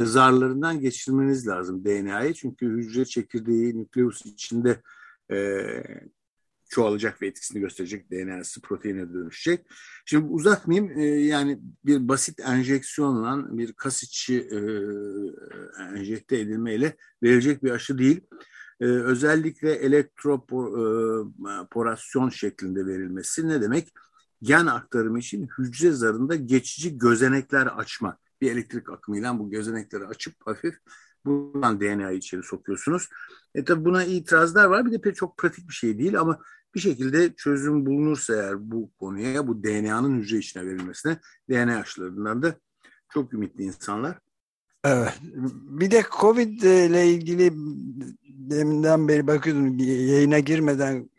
zarlarından 0.00 0.80
geçirmeniz 0.80 1.48
lazım 1.48 1.84
DNA'yı. 1.84 2.34
Çünkü 2.34 2.66
hücre 2.66 3.04
çekirdeği 3.04 3.78
nükleus 3.78 4.26
içinde 4.26 4.82
e, 5.32 5.66
çoğalacak 6.68 7.22
ve 7.22 7.26
etkisini 7.26 7.60
gösterecek 7.60 8.10
DNA'sı 8.10 8.60
proteine 8.60 9.12
dönüşecek. 9.12 9.66
Şimdi 10.04 10.26
uzatmayayım 10.26 11.00
e, 11.00 11.04
yani 11.04 11.58
bir 11.84 12.08
basit 12.08 12.40
enjeksiyonla 12.40 13.58
bir 13.58 13.72
kas 13.72 14.02
içi 14.02 14.40
e, 14.40 14.58
enjekte 15.96 16.38
edilmeyle 16.38 16.96
verilecek 17.22 17.64
bir 17.64 17.70
aşı 17.70 17.98
değil. 17.98 18.20
E, 18.80 18.84
özellikle 18.84 19.72
elektroporasyon 19.72 22.30
şeklinde 22.30 22.86
verilmesi 22.86 23.48
ne 23.48 23.62
demek? 23.62 23.88
Gen 24.42 24.66
aktarımı 24.66 25.18
için 25.18 25.48
hücre 25.58 25.90
zarında 25.90 26.34
geçici 26.34 26.98
gözenekler 26.98 27.66
açma. 27.66 28.18
Bir 28.40 28.52
elektrik 28.52 28.90
akımıyla 28.90 29.38
bu 29.38 29.50
gözenekleri 29.50 30.06
açıp 30.06 30.34
hafif 30.46 30.74
buradan 31.26 31.80
DNA'yı 31.80 32.18
içeri 32.18 32.42
sokuyorsunuz. 32.42 33.08
E 33.54 33.64
tabi 33.64 33.84
buna 33.84 34.04
itirazlar 34.04 34.64
var. 34.64 34.86
Bir 34.86 34.92
de 34.92 35.00
pek 35.00 35.16
çok 35.16 35.38
pratik 35.38 35.68
bir 35.68 35.74
şey 35.74 35.98
değil 35.98 36.20
ama 36.20 36.40
bir 36.74 36.80
şekilde 36.80 37.34
çözüm 37.34 37.86
bulunursa 37.86 38.34
eğer 38.34 38.70
bu 38.70 38.90
konuya, 38.98 39.48
bu 39.48 39.64
DNA'nın 39.64 40.18
hücre 40.18 40.38
içine 40.38 40.66
verilmesine 40.66 41.18
DNA 41.50 41.76
aşılarından 41.76 42.42
da 42.42 42.54
çok 43.12 43.34
ümitli 43.34 43.64
insanlar. 43.64 44.18
Evet. 44.84 45.18
Bir 45.80 45.90
de 45.90 46.04
Covid 46.20 46.62
ile 46.62 47.10
ilgili 47.10 47.52
deminden 48.50 49.08
beri 49.08 49.26
bakıyordum 49.26 49.78
yayına 49.78 50.38
girmeden 50.38 51.10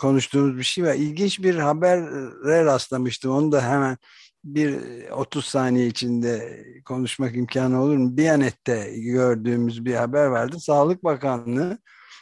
konuştuğumuz 0.00 0.58
bir 0.58 0.62
şey 0.62 0.84
var. 0.84 0.94
İlginç 0.94 1.42
bir 1.42 1.54
habere 1.54 2.64
rastlamıştım. 2.64 3.32
Onu 3.32 3.52
da 3.52 3.62
hemen 3.62 3.96
bir 4.44 4.80
30 5.10 5.44
saniye 5.44 5.86
içinde 5.86 6.64
konuşmak 6.84 7.36
imkanı 7.36 7.82
olur 7.82 7.96
mu? 7.96 8.16
Biyanet'te 8.16 8.92
gördüğümüz 8.96 9.84
bir 9.84 9.94
haber 9.94 10.26
vardı. 10.26 10.60
Sağlık 10.60 11.04
Bakanlığı 11.04 11.78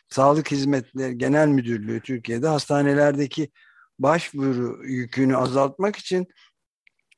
Sağlık 0.09 0.51
Hizmetleri 0.51 1.19
Genel 1.19 1.49
Müdürlüğü 1.49 2.01
Türkiye'de 2.01 2.49
hastanelerdeki 2.49 3.51
başvuru 3.99 4.87
yükünü 4.87 5.37
azaltmak 5.37 5.97
için 5.97 6.27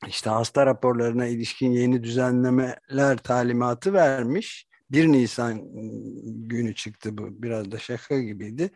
işte 0.07 0.29
hasta 0.29 0.65
raporlarına 0.65 1.25
ilişkin 1.25 1.71
yeni 1.71 2.03
düzenlemeler 2.03 3.17
talimatı 3.17 3.93
vermiş. 3.93 4.67
1 4.93 5.07
Nisan 5.07 5.61
günü 6.47 6.75
çıktı 6.75 7.17
bu. 7.17 7.43
Biraz 7.43 7.71
da 7.71 7.79
şaka 7.79 8.19
gibiydi. 8.19 8.71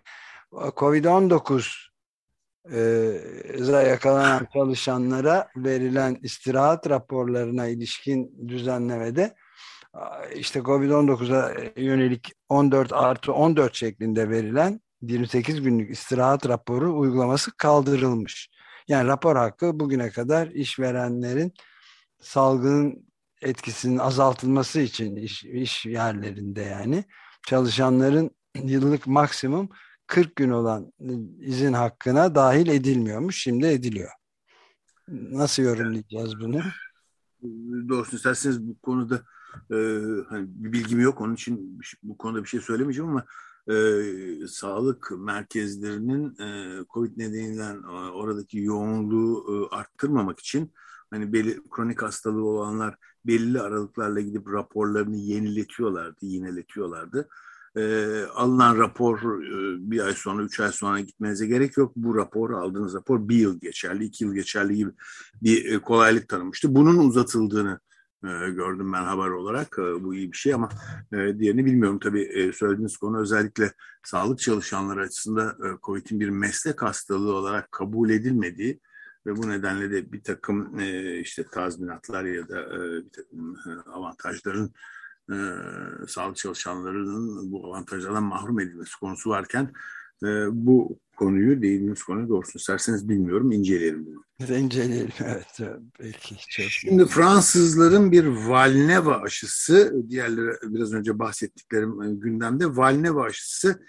Covid-19 0.52 1.88
e, 2.72 3.90
yakalanan 3.90 4.48
çalışanlara 4.54 5.48
verilen 5.56 6.18
istirahat 6.24 6.90
raporlarına 6.90 7.68
ilişkin 7.68 8.48
düzenlemede 8.48 9.36
işte 10.36 10.60
Covid-19'a 10.60 11.54
yönelik 11.82 12.34
14 12.50 12.94
artı 12.94 13.34
14 13.34 13.76
şeklinde 13.76 14.30
verilen 14.30 14.82
28 15.02 15.62
günlük 15.62 15.92
istirahat 15.92 16.50
raporu 16.50 17.00
uygulaması 17.00 17.58
kaldırılmış. 17.58 18.50
Yani 18.88 19.08
rapor 19.08 19.36
hakkı 19.36 19.80
bugüne 19.80 20.10
kadar 20.10 20.48
işverenlerin 20.48 21.54
salgının 22.20 23.08
etkisinin 23.42 23.98
azaltılması 23.98 24.80
için 24.80 25.16
iş, 25.16 25.44
iş 25.44 25.86
yerlerinde 25.86 26.62
yani 26.62 27.04
çalışanların 27.48 28.32
yıllık 28.64 29.08
maksimum 29.08 29.70
40 30.08 30.36
gün 30.36 30.50
olan 30.50 30.94
izin 31.40 31.74
hakkına 31.74 32.36
dahil 32.36 32.68
edilmiyormuş. 32.68 33.42
Şimdi 33.42 33.66
ediliyor. 33.66 34.12
Nasıl 35.08 35.64
yorumlayacağız 35.64 36.40
bunu? 36.40 36.62
Doğrusu 37.90 38.16
isterseniz 38.16 38.68
bu 38.68 38.80
konuda 38.80 39.16
e, 39.72 39.76
hani 40.30 40.48
bir 40.48 40.72
bilgim 40.72 41.00
yok. 41.00 41.22
Onun 41.22 41.34
için 41.34 41.82
bu 42.04 42.18
konuda 42.18 42.44
bir 42.44 42.50
şey 42.50 42.60
söylemeyeceğim 42.60 43.10
ama 43.10 43.26
e, 43.70 44.48
sağlık 44.48 45.12
merkezlerinin 45.18 46.40
e, 46.40 46.80
COVID 46.94 47.18
nedeniyle 47.18 47.64
e, 47.64 48.12
oradaki 48.12 48.60
yoğunluğu 48.60 49.46
e, 49.72 49.76
arttırmamak 49.76 50.40
için 50.40 50.74
hani 51.10 51.34
belli 51.34 51.70
kronik 51.70 52.02
hastalığı 52.02 52.46
olanlar 52.46 52.98
belli 53.28 53.62
aralıklarla 53.62 54.22
gidip 54.22 54.48
raporlarını 54.48 55.18
yeniletiyorlardı, 55.18 56.26
yineletiyorlardı. 56.26 57.30
E, 57.76 58.24
alınan 58.36 58.78
rapor 58.78 59.18
e, 59.20 59.92
bir 59.92 60.00
ay 60.00 60.14
sonra, 60.14 60.44
üç 60.44 60.60
ay 60.60 60.72
sonra 60.72 61.00
gitmenize 61.00 61.48
gerek 61.48 61.78
yok. 61.78 61.94
Bu 61.96 62.16
rapor, 62.16 62.52
aldığınız 62.52 62.94
rapor 62.94 63.30
bir 63.30 63.36
yıl 63.36 63.60
geçerli, 63.60 64.04
iki 64.04 64.24
yıl 64.24 64.34
geçerli 64.34 64.76
gibi 64.76 64.92
bir 65.44 65.74
e, 65.74 65.80
kolaylık 65.80 66.30
tanımıştı. 66.30 66.76
Bunun 66.76 66.98
uzatıldığını 66.98 67.80
e, 68.24 68.50
gördüm 68.50 68.94
ben 68.94 69.04
haber 69.04 69.30
olarak. 69.30 69.80
E, 69.80 70.04
bu 70.04 70.16
iyi 70.16 70.32
bir 70.32 70.38
şey 70.38 70.54
ama 70.54 70.70
e, 71.14 71.40
diğerini 71.40 71.66
bilmiyorum. 71.66 72.00
Tabii 72.00 72.22
e, 72.22 72.54
söylediğiniz 72.54 72.98
konu 72.98 73.20
özellikle 73.20 73.74
sağlık 74.04 74.40
çalışanları 74.40 75.02
açısından 75.02 75.50
e, 75.50 75.68
COVID'in 75.84 76.20
bir 76.20 76.30
meslek 76.30 76.82
hastalığı 76.82 77.34
olarak 77.34 77.72
kabul 77.72 78.10
edilmediği 78.10 78.80
ve 79.28 79.36
bu 79.36 79.50
nedenle 79.50 79.92
de 79.92 80.12
bir 80.12 80.24
takım 80.24 80.80
e, 80.80 81.20
işte 81.20 81.44
tazminatlar 81.52 82.26
ya 82.26 82.50
da 82.50 82.62
e, 82.62 83.06
bir 83.06 83.10
takım 83.10 83.56
e, 83.56 83.90
avantajların 83.92 84.74
e, 85.32 85.38
sağlık 86.08 86.38
çalışanlarının 86.38 87.52
bu 87.52 87.68
avantajlardan 87.68 88.24
mahrum 88.24 88.60
edilmesi 88.60 89.00
konusu 89.00 89.30
varken 89.30 89.74
e, 90.24 90.28
bu 90.52 91.00
konuyu 91.16 91.62
değindiğimiz 91.62 92.04
konuyu 92.04 92.30
doğrusunu 92.30 92.60
isterseniz 92.60 93.10
bilmiyorum 93.10 93.52
inceleyelim. 93.52 94.08
İnceleyelim 94.50 95.12
evet 95.26 95.60
belki. 96.00 96.36
Çok 96.50 96.66
Şimdi 96.66 97.06
Fransızların 97.06 98.12
bir 98.12 98.26
Valneva 98.26 99.22
aşısı 99.22 100.04
diğerleri 100.10 100.56
biraz 100.64 100.94
önce 100.94 101.20
bahsettiklerim 101.20 102.02
e, 102.02 102.14
gündemde 102.14 102.76
Valneva 102.78 103.24
aşısı 103.24 103.82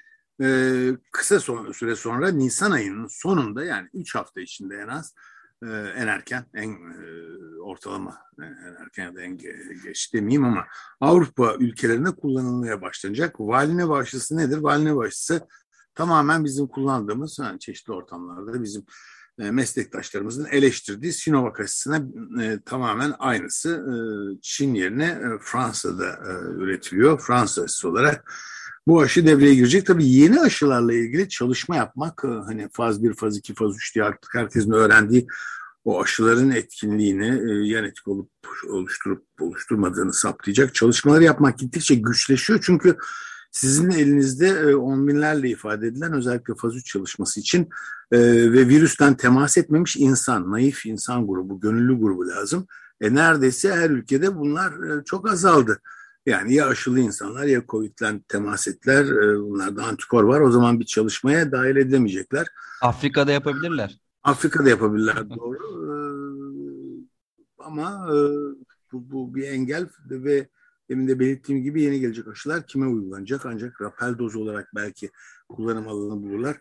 e, 0.43 0.49
kısa 1.13 1.41
son, 1.41 1.73
süre 1.73 1.97
sonra 1.97 2.31
Nisan 2.31 2.71
ayının 2.71 3.07
sonunda 3.11 3.65
yani 3.65 3.89
3 3.95 4.15
hafta 4.15 4.41
içinde 4.41 4.77
en 4.77 4.89
az 4.89 5.15
e, 5.63 5.67
en 5.97 6.07
erken 6.07 6.45
en 6.55 6.71
e, 6.71 7.07
ortalama 7.61 8.19
en 8.39 8.75
erken 8.81 9.05
ya 9.05 9.15
da 9.15 9.23
en 9.23 9.39
geç 9.85 10.15
demeyeyim 10.15 10.45
ama 10.45 10.67
Avrupa 11.01 11.55
ülkelerinde 11.59 12.11
kullanılmaya 12.11 12.83
başlanacak. 12.83 13.41
Valneva 13.41 13.99
aşısı 13.99 14.37
nedir? 14.37 14.59
Valneva 14.59 15.05
aşısı 15.05 15.41
tamamen 15.95 16.45
bizim 16.45 16.67
kullandığımız 16.67 17.39
yani 17.39 17.59
çeşitli 17.59 17.93
ortamlarda 17.93 18.63
bizim 18.63 18.85
e, 19.39 19.51
meslektaşlarımızın 19.51 20.45
eleştirdiği 20.45 21.13
Sinovac 21.13 21.61
aşısına 21.61 21.97
e, 22.43 22.61
tamamen 22.61 23.15
aynısı. 23.19 23.71
E, 23.71 23.95
Çin 24.43 24.75
yerine 24.75 25.05
e, 25.05 25.39
Fransa'da 25.41 26.09
e, 26.09 26.33
üretiliyor. 26.55 27.21
Fransa 27.21 27.63
aşısı 27.63 27.89
olarak 27.89 28.33
bu 28.89 29.01
aşı 29.01 29.27
devreye 29.27 29.55
girecek. 29.55 29.87
Tabii 29.87 30.07
yeni 30.07 30.41
aşılarla 30.41 30.93
ilgili 30.93 31.29
çalışma 31.29 31.77
yapmak 31.77 32.23
e, 32.25 32.29
hani 32.29 32.69
faz 32.73 33.03
1, 33.03 33.15
faz 33.15 33.37
2, 33.37 33.55
faz 33.55 33.77
3 33.77 33.95
diye 33.95 34.05
artık 34.05 34.35
herkesin 34.35 34.73
öğrendiği 34.73 35.27
o 35.85 36.03
aşıların 36.03 36.51
etkinliğini 36.51 37.27
e, 37.27 37.69
yan 37.69 37.85
etki 37.85 38.11
olup 38.11 38.31
oluşturup 38.69 39.25
oluşturmadığını 39.41 40.13
saptayacak 40.13 40.75
çalışmaları 40.75 41.25
yapmak 41.25 41.59
gittikçe 41.59 41.95
güçleşiyor. 41.95 42.61
Çünkü 42.63 42.97
sizin 43.51 43.91
elinizde 43.91 44.49
e, 44.49 44.75
on 44.75 45.09
binlerle 45.09 45.49
ifade 45.49 45.87
edilen 45.87 46.13
özellikle 46.13 46.55
faz 46.55 46.77
3 46.77 46.87
çalışması 46.87 47.41
için 47.41 47.69
e, 48.13 48.19
ve 48.53 48.69
virüsten 48.69 49.17
temas 49.17 49.59
etmemiş 49.59 49.97
insan, 49.97 50.51
naif 50.51 50.87
insan 50.87 51.27
grubu, 51.27 51.61
gönüllü 51.61 51.99
grubu 51.99 52.29
lazım. 52.29 52.67
E, 53.01 53.15
neredeyse 53.15 53.73
her 53.73 53.91
ülkede 53.91 54.37
bunlar 54.37 54.73
e, 54.73 55.05
çok 55.05 55.31
azaldı. 55.31 55.81
Yani 56.29 56.55
ya 56.55 56.67
aşılı 56.67 57.01
insanlar 57.01 57.45
ya 57.45 57.63
COVID'den 57.69 58.21
temas 58.29 58.69
ettiler. 58.69 59.05
E, 59.05 59.41
bunlarda 59.41 59.85
antikor 59.85 60.25
var. 60.25 60.41
O 60.41 60.51
zaman 60.51 60.81
bir 60.81 60.85
çalışmaya 60.85 61.53
dahil 61.53 61.77
edilemeyecekler. 61.77 62.47
Afrika'da 62.83 63.33
yapabilirler. 63.33 64.01
Afrika'da 64.23 64.69
yapabilirler 64.69 65.31
doğru. 65.31 65.57
E, 65.57 65.95
ama 67.59 68.09
e, 68.09 68.17
bu, 68.93 69.11
bu 69.11 69.35
bir 69.35 69.43
engel 69.43 69.87
ve 70.11 70.49
demin 70.89 71.09
de 71.09 71.21
belirttiğim 71.21 71.63
gibi 71.63 71.83
yeni 71.83 72.01
gelecek 72.01 72.29
aşılar 72.29 72.67
kime 72.67 72.87
uygulanacak 72.87 73.47
ancak 73.47 73.81
rapel 73.81 74.19
doz 74.19 74.37
olarak 74.37 74.69
belki 74.75 75.11
kullanım 75.49 75.89
alanı 75.89 76.23
bulurlar. 76.23 76.57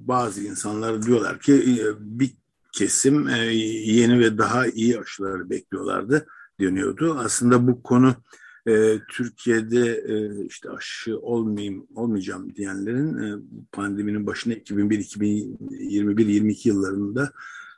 Bazı 0.00 0.42
insanlar 0.42 1.02
diyorlar 1.02 1.40
ki 1.40 1.82
bir 1.98 2.30
kesim 2.72 3.28
yeni 3.84 4.18
ve 4.18 4.38
daha 4.38 4.66
iyi 4.66 5.00
aşıları 5.00 5.50
bekliyorlardı 5.50 6.26
deniyordu. 6.60 7.14
Aslında 7.18 7.66
bu 7.66 7.82
konu 7.82 8.14
e, 8.68 9.00
Türkiye'de 9.08 10.04
e, 10.08 10.44
işte 10.46 10.70
aşı 10.70 11.18
olmayayım 11.18 11.86
olmayacağım 11.94 12.54
diyenlerin 12.54 13.18
e, 13.18 13.42
pandeminin 13.72 14.26
başına 14.26 14.54
2001 14.54 14.98
2021 14.98 16.26
22 16.26 16.68
yıllarında 16.68 17.32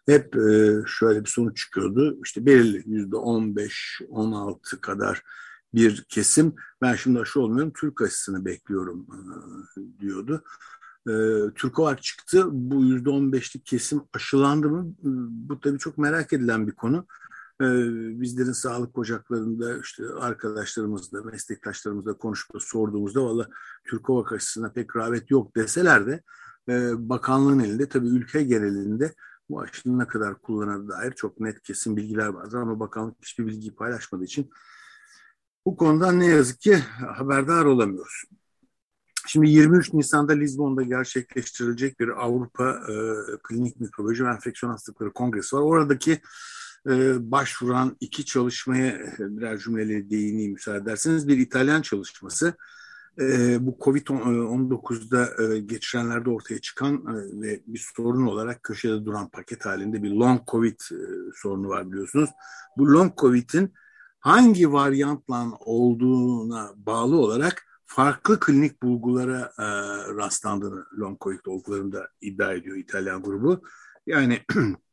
hep 0.06 0.36
e, 0.36 0.74
şöyle 0.86 1.24
bir 1.24 1.30
sonuç 1.30 1.58
çıkıyordu. 1.58 2.18
İşte 2.24 2.46
belirli 2.46 2.82
yüzde 2.86 3.16
15-16 3.16 4.80
kadar 4.80 5.22
bir 5.74 6.04
kesim 6.08 6.54
ben 6.82 6.94
şimdi 6.94 7.20
aşı 7.20 7.40
olmuyorum 7.40 7.72
Türk 7.80 8.02
aşısını 8.02 8.44
bekliyorum 8.44 9.06
e, 9.10 10.00
diyordu. 10.00 10.44
E, 11.08 11.12
Türkovar 11.54 12.00
çıktı. 12.00 12.44
Bu 12.50 12.84
yüzde 12.84 13.08
15'lik 13.10 13.66
kesim 13.66 14.00
aşılandı 14.12 14.68
mı? 14.68 14.94
Bu 15.48 15.60
tabii 15.60 15.78
çok 15.78 15.98
merak 15.98 16.32
edilen 16.32 16.66
bir 16.66 16.72
konu. 16.72 17.06
E, 17.60 17.66
bizlerin 18.20 18.52
sağlık 18.52 18.98
ocaklarında 18.98 19.78
işte 19.78 20.04
arkadaşlarımızla, 20.20 21.22
meslektaşlarımızla 21.22 22.18
konuşup 22.18 22.62
sorduğumuzda 22.62 23.24
valla 23.24 23.48
Türkovar 23.84 24.32
aşısına 24.32 24.72
pek 24.72 24.96
rağbet 24.96 25.30
yok 25.30 25.56
deseler 25.56 26.06
de 26.06 26.22
e, 26.68 27.08
bakanlığın 27.08 27.58
elinde 27.58 27.88
tabii 27.88 28.08
ülke 28.08 28.42
genelinde 28.42 29.14
bu 29.50 29.60
aşının 29.60 29.98
ne 29.98 30.06
kadar 30.06 30.38
kullanıldığına 30.38 30.88
dair 30.88 31.12
çok 31.12 31.40
net 31.40 31.62
kesin 31.62 31.96
bilgiler 31.96 32.26
vardır 32.26 32.58
ama 32.58 32.80
bakanlık 32.80 33.16
hiçbir 33.22 33.46
bilgiyi 33.46 33.74
paylaşmadığı 33.74 34.24
için 34.24 34.50
bu 35.66 35.76
konudan 35.76 36.20
ne 36.20 36.26
yazık 36.26 36.60
ki 36.60 36.76
haberdar 37.16 37.64
olamıyoruz. 37.64 38.24
Şimdi 39.26 39.50
23 39.50 39.92
Nisan'da 39.92 40.32
Lizbon'da 40.32 40.82
gerçekleştirilecek 40.82 42.00
bir 42.00 42.08
Avrupa 42.08 42.70
e, 42.70 42.94
Klinik 43.42 43.80
Mikrobiyoloji 43.80 44.24
ve 44.24 44.28
Enfeksiyon 44.28 44.72
Hastalıkları 44.72 45.12
Kongresi 45.12 45.56
var. 45.56 45.62
Oradaki 45.62 46.20
e, 46.86 47.30
başvuran 47.30 47.96
iki 48.00 48.24
çalışmaya 48.24 48.98
birer 49.18 49.58
cümleyle 49.58 50.10
değineyim 50.10 50.52
müsaade 50.52 50.78
ederseniz. 50.78 51.28
Bir 51.28 51.38
İtalyan 51.38 51.82
çalışması 51.82 52.54
e, 53.20 53.56
bu 53.66 53.78
Covid-19'da 53.80 55.44
e, 55.44 55.58
geçirenlerde 55.58 56.30
ortaya 56.30 56.60
çıkan 56.60 56.94
e, 56.94 57.40
ve 57.42 57.62
bir 57.66 57.90
sorun 57.96 58.26
olarak 58.26 58.62
köşede 58.62 59.04
duran 59.04 59.28
paket 59.28 59.66
halinde 59.66 60.02
bir 60.02 60.10
long 60.10 60.40
Covid 60.50 60.80
e, 60.80 60.98
sorunu 61.34 61.68
var 61.68 61.92
biliyorsunuz. 61.92 62.30
Bu 62.76 62.92
long 62.92 63.18
Covid'in 63.18 63.74
hangi 64.20 64.72
varyantla 64.72 65.46
olduğuna 65.60 66.72
bağlı 66.76 67.16
olarak 67.16 67.66
farklı 67.84 68.40
klinik 68.40 68.82
bulgulara 68.82 69.52
e, 69.58 69.64
rastlandığını 70.14 70.84
long 70.98 71.20
Covid 71.20 71.46
olgularında 71.46 72.08
iddia 72.20 72.52
ediyor 72.52 72.76
İtalyan 72.76 73.22
grubu. 73.22 73.62
Yani 74.06 74.40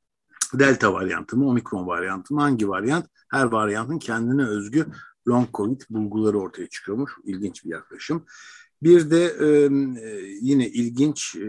delta 0.59 0.93
varyantı 0.93 1.37
mı, 1.37 1.49
omikron 1.49 1.87
varyantı 1.87 2.33
mı, 2.33 2.41
hangi 2.41 2.69
varyant? 2.69 3.05
Her 3.29 3.45
varyantın 3.45 3.99
kendine 3.99 4.45
özgü 4.45 4.85
long 5.27 5.47
covid 5.53 5.81
bulguları 5.89 6.39
ortaya 6.39 6.67
çıkıyormuş. 6.67 7.11
İlginç 7.23 7.65
bir 7.65 7.69
yaklaşım. 7.69 8.25
Bir 8.83 9.11
de 9.11 9.25
e, 9.25 9.47
yine 10.41 10.67
ilginç 10.67 11.35
e, 11.35 11.47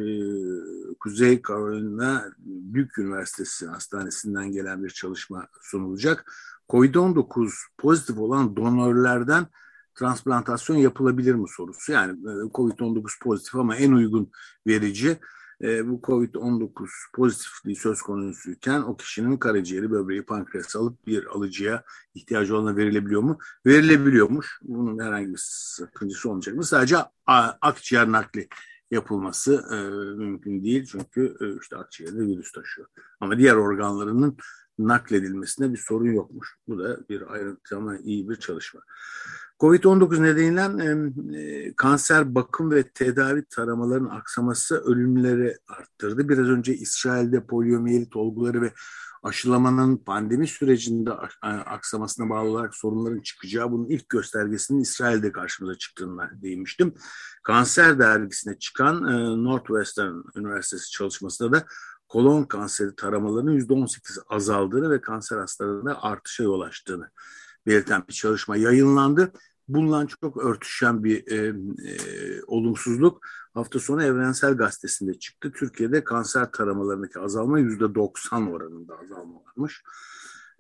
Kuzey 1.01 1.43
Carolina 1.49 2.25
Büyük 2.39 2.99
Üniversitesi 2.99 3.67
Hastanesi'nden 3.67 4.53
gelen 4.53 4.85
bir 4.85 4.91
çalışma 4.91 5.47
sunulacak. 5.61 6.33
COVID-19 6.69 7.51
pozitif 7.79 8.19
olan 8.19 8.57
donörlerden 8.57 9.47
transplantasyon 9.95 10.77
yapılabilir 10.77 11.35
mi 11.35 11.49
sorusu. 11.49 11.93
Yani 11.93 12.13
e, 12.13 12.33
COVID-19 12.51 13.23
pozitif 13.23 13.55
ama 13.55 13.77
en 13.77 13.93
uygun 13.93 14.31
verici 14.67 15.19
e, 15.65 15.89
bu 15.89 16.01
COVID-19 16.03 16.89
pozitifliği 17.15 17.77
söz 17.77 18.03
konusuyken 18.03 18.83
o 18.83 18.97
kişinin 18.97 19.37
karaciğeri, 19.37 19.91
böbreği, 19.91 20.23
pankreası 20.23 20.79
alıp 20.79 21.07
bir 21.07 21.27
alıcıya 21.27 21.85
ihtiyacı 22.15 22.57
olana 22.57 22.77
verilebiliyor 22.77 23.23
mu? 23.23 23.39
Verilebiliyormuş. 23.67 24.59
Bunun 24.63 25.05
herhangi 25.05 25.29
bir 25.29 25.41
sakıncası 25.43 26.29
olmayacak 26.29 26.57
mı? 26.57 26.65
Sadece 26.65 26.97
akciğer 27.61 28.13
nakli 28.13 28.49
yapılması 28.91 29.65
e, 29.73 29.77
mümkün 30.25 30.65
değil. 30.65 30.87
Çünkü 30.93 31.37
e, 31.41 31.61
işte 31.61 31.77
akciğerde 31.77 32.21
virüs 32.21 32.53
taşıyor. 32.53 32.89
Ama 33.21 33.39
diğer 33.39 33.55
organlarının 33.55 34.37
nakledilmesine 34.79 35.73
bir 35.73 35.79
sorun 35.79 36.13
yokmuş. 36.13 36.57
Bu 36.69 36.79
da 36.79 37.09
bir 37.09 37.33
ayrıntı 37.33 37.77
ama 37.77 37.97
iyi 37.99 38.29
bir 38.29 38.37
çalışma. 38.37 38.81
Covid-19 39.61 40.23
nedeniyle 40.23 40.61
e, 41.39 41.75
kanser 41.77 42.35
bakım 42.35 42.71
ve 42.71 42.83
tedavi 42.83 43.45
taramaların 43.45 44.09
aksaması 44.09 44.77
ölümleri 44.85 45.57
arttırdı. 45.69 46.29
Biraz 46.29 46.49
önce 46.49 46.75
İsrail'de 46.75 47.47
poliomiyelit 47.47 48.17
olguları 48.17 48.63
ve 48.63 48.73
aşılamanın 49.23 49.97
pandemi 49.97 50.47
sürecinde 50.47 51.13
aksamasına 51.43 52.31
bağlı 52.31 52.49
olarak 52.49 52.75
sorunların 52.75 53.21
çıkacağı 53.21 53.73
bunun 53.73 53.89
ilk 53.89 54.09
göstergesinin 54.09 54.81
İsrail'de 54.81 55.33
karşımıza 55.33 55.79
çıktığına 55.79 56.31
değinmiştim. 56.43 56.95
Kanser 57.43 57.99
dergisine 57.99 58.59
çıkan 58.59 58.97
e, 58.97 59.45
Northwestern 59.45 60.15
Üniversitesi 60.37 60.91
çalışmasında 60.91 61.53
da 61.53 61.67
kolon 62.15 62.45
kanseri 62.45 62.97
taramalarının 62.97 63.59
%18 63.59 64.23
azaldığını 64.29 64.91
ve 64.91 65.01
kanser 65.01 65.39
hastalarında 65.39 66.03
artışa 66.03 66.43
yol 66.43 66.61
açtığını 66.61 67.11
belirten 67.67 68.05
bir 68.09 68.13
çalışma 68.13 68.57
yayınlandı. 68.57 69.33
Bununla 69.69 70.07
çok 70.07 70.37
örtüşen 70.37 71.05
bir 71.05 71.33
e, 71.33 71.47
e, 71.89 71.95
olumsuzluk 72.47 73.21
hafta 73.55 73.79
sonu 73.79 74.03
Evrensel 74.03 74.57
Gazetesi'nde 74.57 75.15
çıktı. 75.15 75.53
Türkiye'de 75.53 76.05
kanser 76.05 76.53
taramalarındaki 76.53 77.19
azalma 77.21 77.59
yüzde 77.59 77.95
90 77.95 78.53
oranında 78.53 78.99
azalma 78.99 79.35
varmış. 79.47 79.83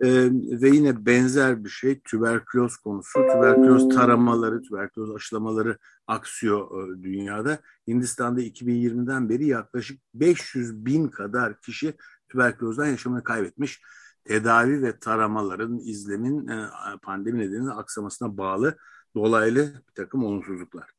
E, 0.01 0.09
ve 0.33 0.69
yine 0.69 1.07
benzer 1.07 1.64
bir 1.64 1.71
şey 1.71 2.01
tüberküloz 2.01 2.77
konusu. 2.77 3.12
Tüberküloz 3.12 3.88
taramaları, 3.88 4.62
tüberküloz 4.62 5.14
aşılamaları 5.17 5.79
aksıyor 6.07 6.88
e, 6.88 7.03
dünyada. 7.03 7.59
Hindistan'da 7.88 8.43
2020'den 8.43 9.29
beri 9.29 9.47
yaklaşık 9.47 10.01
500 10.14 10.87
bin 10.87 11.09
kadar 11.09 11.61
kişi 11.61 11.95
tüberkülozdan 12.29 12.87
yaşamını 12.87 13.25
kaybetmiş 13.25 13.81
tedavi 14.25 14.83
ve 14.83 14.99
taramaların 14.99 15.79
izlemin 15.79 16.49
e, 16.49 16.69
pandemi 17.03 17.38
nedeniyle 17.38 17.73
aksamasına 17.73 18.37
bağlı 18.37 18.77
dolaylı 19.14 19.83
bir 19.88 19.95
takım 19.95 20.25
olumsuzluklar. 20.25 20.90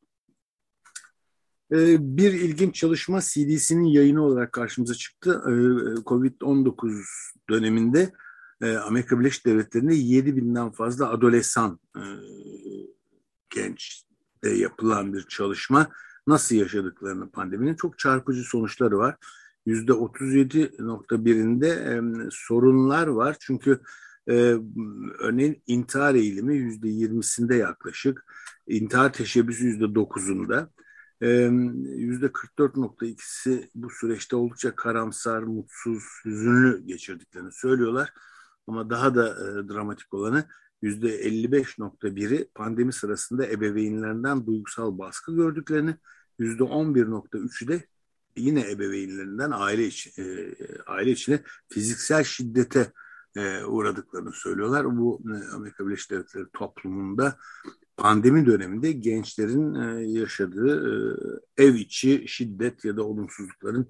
E, 1.72 1.78
bir 2.18 2.34
ilginç 2.34 2.76
çalışma 2.76 3.22
CDC'nin 3.22 3.84
yayını 3.84 4.24
olarak 4.24 4.52
karşımıza 4.52 4.94
çıktı. 4.94 5.42
E, 5.46 5.52
Covid-19 6.02 7.04
döneminde 7.50 8.14
Amerika 8.62 9.20
Birleşik 9.20 9.46
Devletleri'nde 9.46 9.96
7 9.96 10.38
binden 10.38 10.72
fazla 10.72 11.10
adolesan 11.10 11.80
gençte 14.44 14.62
yapılan 14.62 15.14
bir 15.14 15.22
çalışma. 15.22 15.88
Nasıl 16.28 16.56
yaşadıklarını 16.56 17.32
pandeminin 17.32 17.76
çok 17.76 18.00
çarpıcı 18.00 18.44
sonuçları 18.44 18.98
var. 18.98 19.16
%37.1'inde 19.68 21.68
e, 21.68 22.02
sorunlar 22.32 23.08
var. 23.08 23.38
Çünkü 23.40 23.80
e, 24.28 24.34
örneğin 25.20 25.64
intihar 25.68 26.16
eğilimi 26.16 26.56
%20'sinde 26.56 27.56
yaklaşık, 27.56 28.26
intihar 28.68 29.14
teşebbüsü 29.14 29.80
%9'unda, 29.80 30.68
%44.2'si 31.22 33.70
bu 33.76 33.90
süreçte 33.90 34.36
oldukça 34.36 34.76
karamsar, 34.76 35.44
mutsuz, 35.44 36.04
hüzünlü 36.26 36.84
geçirdiklerini 36.86 37.52
söylüyorlar. 37.52 38.14
Ama 38.68 38.90
daha 38.90 39.16
da 39.16 39.30
e, 39.30 39.70
dramatik 39.70 40.14
olanı 40.14 40.46
%55.1'i 40.84 42.50
pandemi 42.56 42.94
sırasında 42.94 43.48
ebeveynlerinden 43.48 44.46
duygusal 44.46 44.98
baskı 44.98 45.36
gördüklerini, 45.36 45.96
%11.3'ü 46.40 47.68
de 47.68 47.86
yine 48.38 48.72
ebeveynlerinden 48.72 49.52
aile 49.52 49.86
içi, 49.86 50.22
e, 50.22 50.56
aile 50.88 51.12
içine 51.12 51.44
fiziksel 51.70 52.24
şiddete 52.24 52.92
e, 53.36 53.64
uğradıklarını 53.64 54.32
söylüyorlar. 54.32 54.98
Bu 54.98 55.22
e, 55.30 55.56
Amerika 55.56 55.88
Birleşik 55.88 56.12
Devletleri 56.12 56.46
toplumunda 56.54 57.38
pandemi 57.98 58.46
döneminde 58.46 58.92
gençlerin 58.92 59.74
e, 59.74 60.04
yaşadığı 60.20 60.90
e, 61.58 61.64
ev 61.64 61.74
içi 61.74 62.26
şiddet 62.28 62.86
ya 62.86 62.98
da 62.98 63.04
olumsuzlukların 63.04 63.88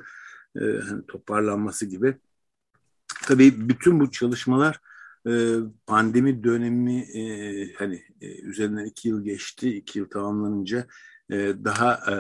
e, 0.56 0.64
hani 0.90 1.06
toparlanması 1.08 1.86
gibi. 1.86 2.18
Tabii 3.24 3.70
bütün 3.70 4.00
bu 4.00 4.12
çalışmalar 4.12 4.80
e, 5.28 5.56
pandemi 5.88 6.44
dönemi 6.44 7.00
e, 7.00 7.74
hani 7.74 8.04
e, 8.22 8.42
üzerinden 8.42 8.86
iki 8.86 9.10
yıl 9.10 9.24
geçti, 9.24 9.76
iki 9.76 10.00
yıl 10.00 10.06
tamamlanınca 10.06 10.88
e, 11.32 11.36
daha 11.64 11.94
e, 11.94 12.16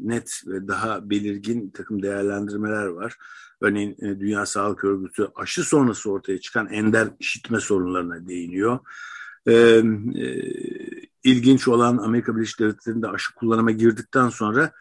net 0.00 0.42
ve 0.46 0.68
daha 0.68 1.10
belirgin 1.10 1.70
takım 1.70 2.02
değerlendirmeler 2.02 2.86
var. 2.86 3.16
Örneğin 3.60 3.96
Dünya 4.00 4.46
Sağlık 4.46 4.84
Örgütü 4.84 5.28
aşı 5.34 5.62
sonrası 5.62 6.10
ortaya 6.10 6.40
çıkan 6.40 6.66
ender 6.66 7.08
işitme 7.18 7.60
sorunlarına 7.60 8.28
değiniyor. 8.28 8.78
E, 9.46 9.52
e, 9.52 10.42
ilginç 11.24 11.68
olan 11.68 11.98
Amerika 11.98 12.36
Birleşik 12.36 12.60
Devletleri'nde 12.60 13.08
aşı 13.08 13.34
kullanıma 13.34 13.70
girdikten 13.70 14.28
sonra 14.28 14.72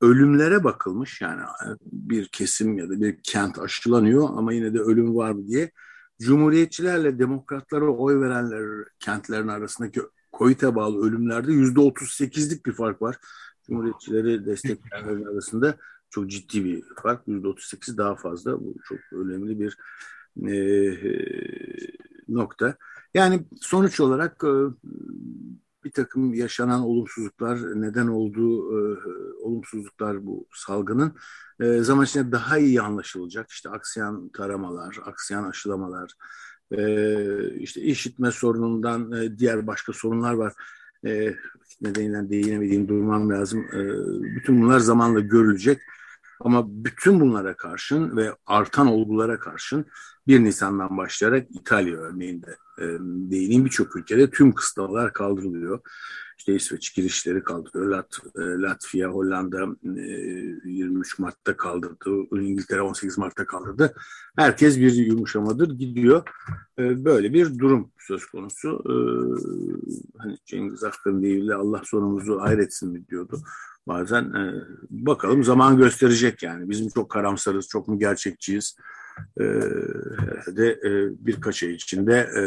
ölümlere 0.00 0.64
bakılmış. 0.64 1.20
Yani 1.20 1.40
bir 1.82 2.28
kesim 2.28 2.78
ya 2.78 2.88
da 2.88 3.00
bir 3.00 3.22
kent 3.22 3.58
aşılanıyor 3.58 4.28
ama 4.36 4.52
yine 4.52 4.74
de 4.74 4.78
ölüm 4.78 5.16
var 5.16 5.30
mı 5.30 5.46
diye. 5.46 5.70
Cumhuriyetçilerle 6.20 7.18
demokratlara 7.18 7.84
oy 7.84 8.20
verenler 8.20 8.84
kentlerin 8.98 9.48
arasındaki 9.48 10.00
COVID'e 10.32 10.74
bağlı 10.74 11.06
ölümlerde 11.06 11.52
yüzde 11.52 11.80
38'lik 11.80 12.66
bir 12.66 12.72
fark 12.72 13.02
var. 13.02 13.16
Cumhuriyetçileri 13.66 14.46
destekleyenlerin 14.46 15.24
arasında 15.24 15.76
çok 16.10 16.30
ciddi 16.30 16.64
bir 16.64 16.84
fark. 17.02 17.28
Yüzde 17.28 17.48
38 17.48 17.98
daha 17.98 18.16
fazla. 18.16 18.60
Bu 18.60 18.74
çok 18.88 18.98
önemli 19.12 19.60
bir 19.60 19.78
e, 20.50 20.54
nokta. 22.28 22.76
Yani 23.14 23.44
sonuç 23.60 24.00
olarak 24.00 24.44
e, 24.44 24.52
bir 25.88 25.92
takım 25.92 26.34
yaşanan 26.34 26.80
olumsuzluklar, 26.80 27.58
neden 27.80 28.06
olduğu 28.06 28.72
e, 28.72 28.98
olumsuzluklar 29.42 30.26
bu 30.26 30.46
salgının 30.52 31.14
e, 31.60 31.82
zaman 31.82 32.04
içinde 32.04 32.32
daha 32.32 32.58
iyi 32.58 32.80
anlaşılacak. 32.80 33.50
İşte 33.50 33.68
aksayan 33.70 34.28
taramalar, 34.28 34.98
aksayan 35.04 35.44
aşılamalar, 35.44 36.12
e, 36.72 36.80
işte 37.58 37.80
işitme 37.80 38.30
sorunundan 38.30 39.12
e, 39.12 39.38
diğer 39.38 39.66
başka 39.66 39.92
sorunlar 39.92 40.34
var. 40.34 40.52
E, 41.06 41.34
nedeniyle 41.80 42.30
değinemediğim 42.30 42.88
durmam 42.88 43.30
lazım. 43.30 43.60
E, 43.60 43.80
bütün 44.36 44.62
bunlar 44.62 44.78
zamanla 44.78 45.20
görülecek. 45.20 45.78
Ama 46.40 46.84
bütün 46.84 47.20
bunlara 47.20 47.56
karşın 47.56 48.16
ve 48.16 48.32
artan 48.46 48.86
olgulara 48.86 49.38
karşın 49.38 49.86
1 50.26 50.44
Nisan'dan 50.44 50.96
başlayarak 50.96 51.46
İtalya 51.50 51.96
örneğinde 51.96 52.56
e, 52.78 52.84
değineyim 53.00 53.64
birçok 53.64 53.96
ülkede 53.96 54.30
tüm 54.30 54.54
kısıtlamalar 54.54 55.12
kaldırılıyor. 55.12 55.80
İşte 56.38 56.54
İsveç 56.54 56.94
girişleri 56.94 57.42
kaldırıyor. 57.42 57.86
Lat, 57.86 58.18
e, 58.36 58.40
Latvia, 58.40 59.10
Hollanda 59.10 59.62
e, 59.84 60.00
23 60.64 61.18
Mart'ta 61.18 61.56
kaldırdı. 61.56 62.10
İngiltere 62.32 62.82
18 62.82 63.18
Mart'ta 63.18 63.46
kaldırdı. 63.46 63.94
Herkes 64.36 64.78
bir 64.78 64.92
yumuşamadır 64.92 65.70
gidiyor. 65.70 66.22
E, 66.78 67.04
böyle 67.04 67.32
bir 67.32 67.58
durum 67.58 67.90
söz 67.98 68.26
konusu. 68.26 68.82
E, 68.86 68.94
hani 70.18 70.38
Cengiz 70.46 70.84
Aktar'ın 70.84 71.22
deyiyle 71.22 71.54
Allah 71.54 71.82
sonumuzu 71.84 72.40
hayretsin 72.40 72.92
mi 72.92 73.08
diyordu. 73.08 73.40
Bazen 73.88 74.24
e, 74.24 74.54
bakalım 74.90 75.44
zaman 75.44 75.76
gösterecek 75.76 76.42
yani. 76.42 76.70
Bizim 76.70 76.88
çok 76.88 77.10
karamsarız, 77.10 77.68
çok 77.68 77.88
mu 77.88 77.98
gerçekçiyiz? 77.98 78.76
E, 79.40 79.44
herhalde 80.18 80.68
e, 80.68 80.90
birkaç 81.26 81.62
ay 81.62 81.72
içinde 81.72 82.18
e, 82.18 82.42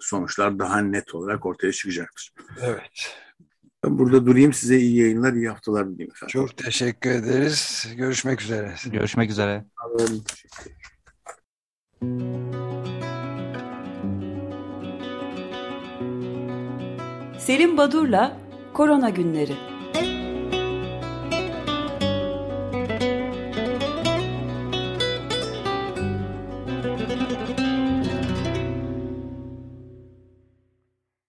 sonuçlar 0.00 0.58
daha 0.58 0.80
net 0.80 1.14
olarak 1.14 1.46
ortaya 1.46 1.72
çıkacaktır. 1.72 2.32
Evet. 2.62 3.16
Ben 3.84 3.98
burada 3.98 4.26
durayım. 4.26 4.52
Size 4.52 4.78
iyi 4.78 5.00
yayınlar, 5.00 5.32
iyi 5.32 5.48
haftalar 5.48 5.90
dileyim 5.90 6.10
efendim. 6.10 6.32
Çok 6.32 6.56
teşekkür 6.56 7.10
ederiz. 7.10 7.86
Görüşmek 7.96 8.42
üzere. 8.42 8.74
Görüşmek 8.92 9.30
üzere. 9.30 9.64
Selim 17.38 17.76
Badur'la 17.76 18.36
Korona 18.74 19.10
Günleri 19.10 19.77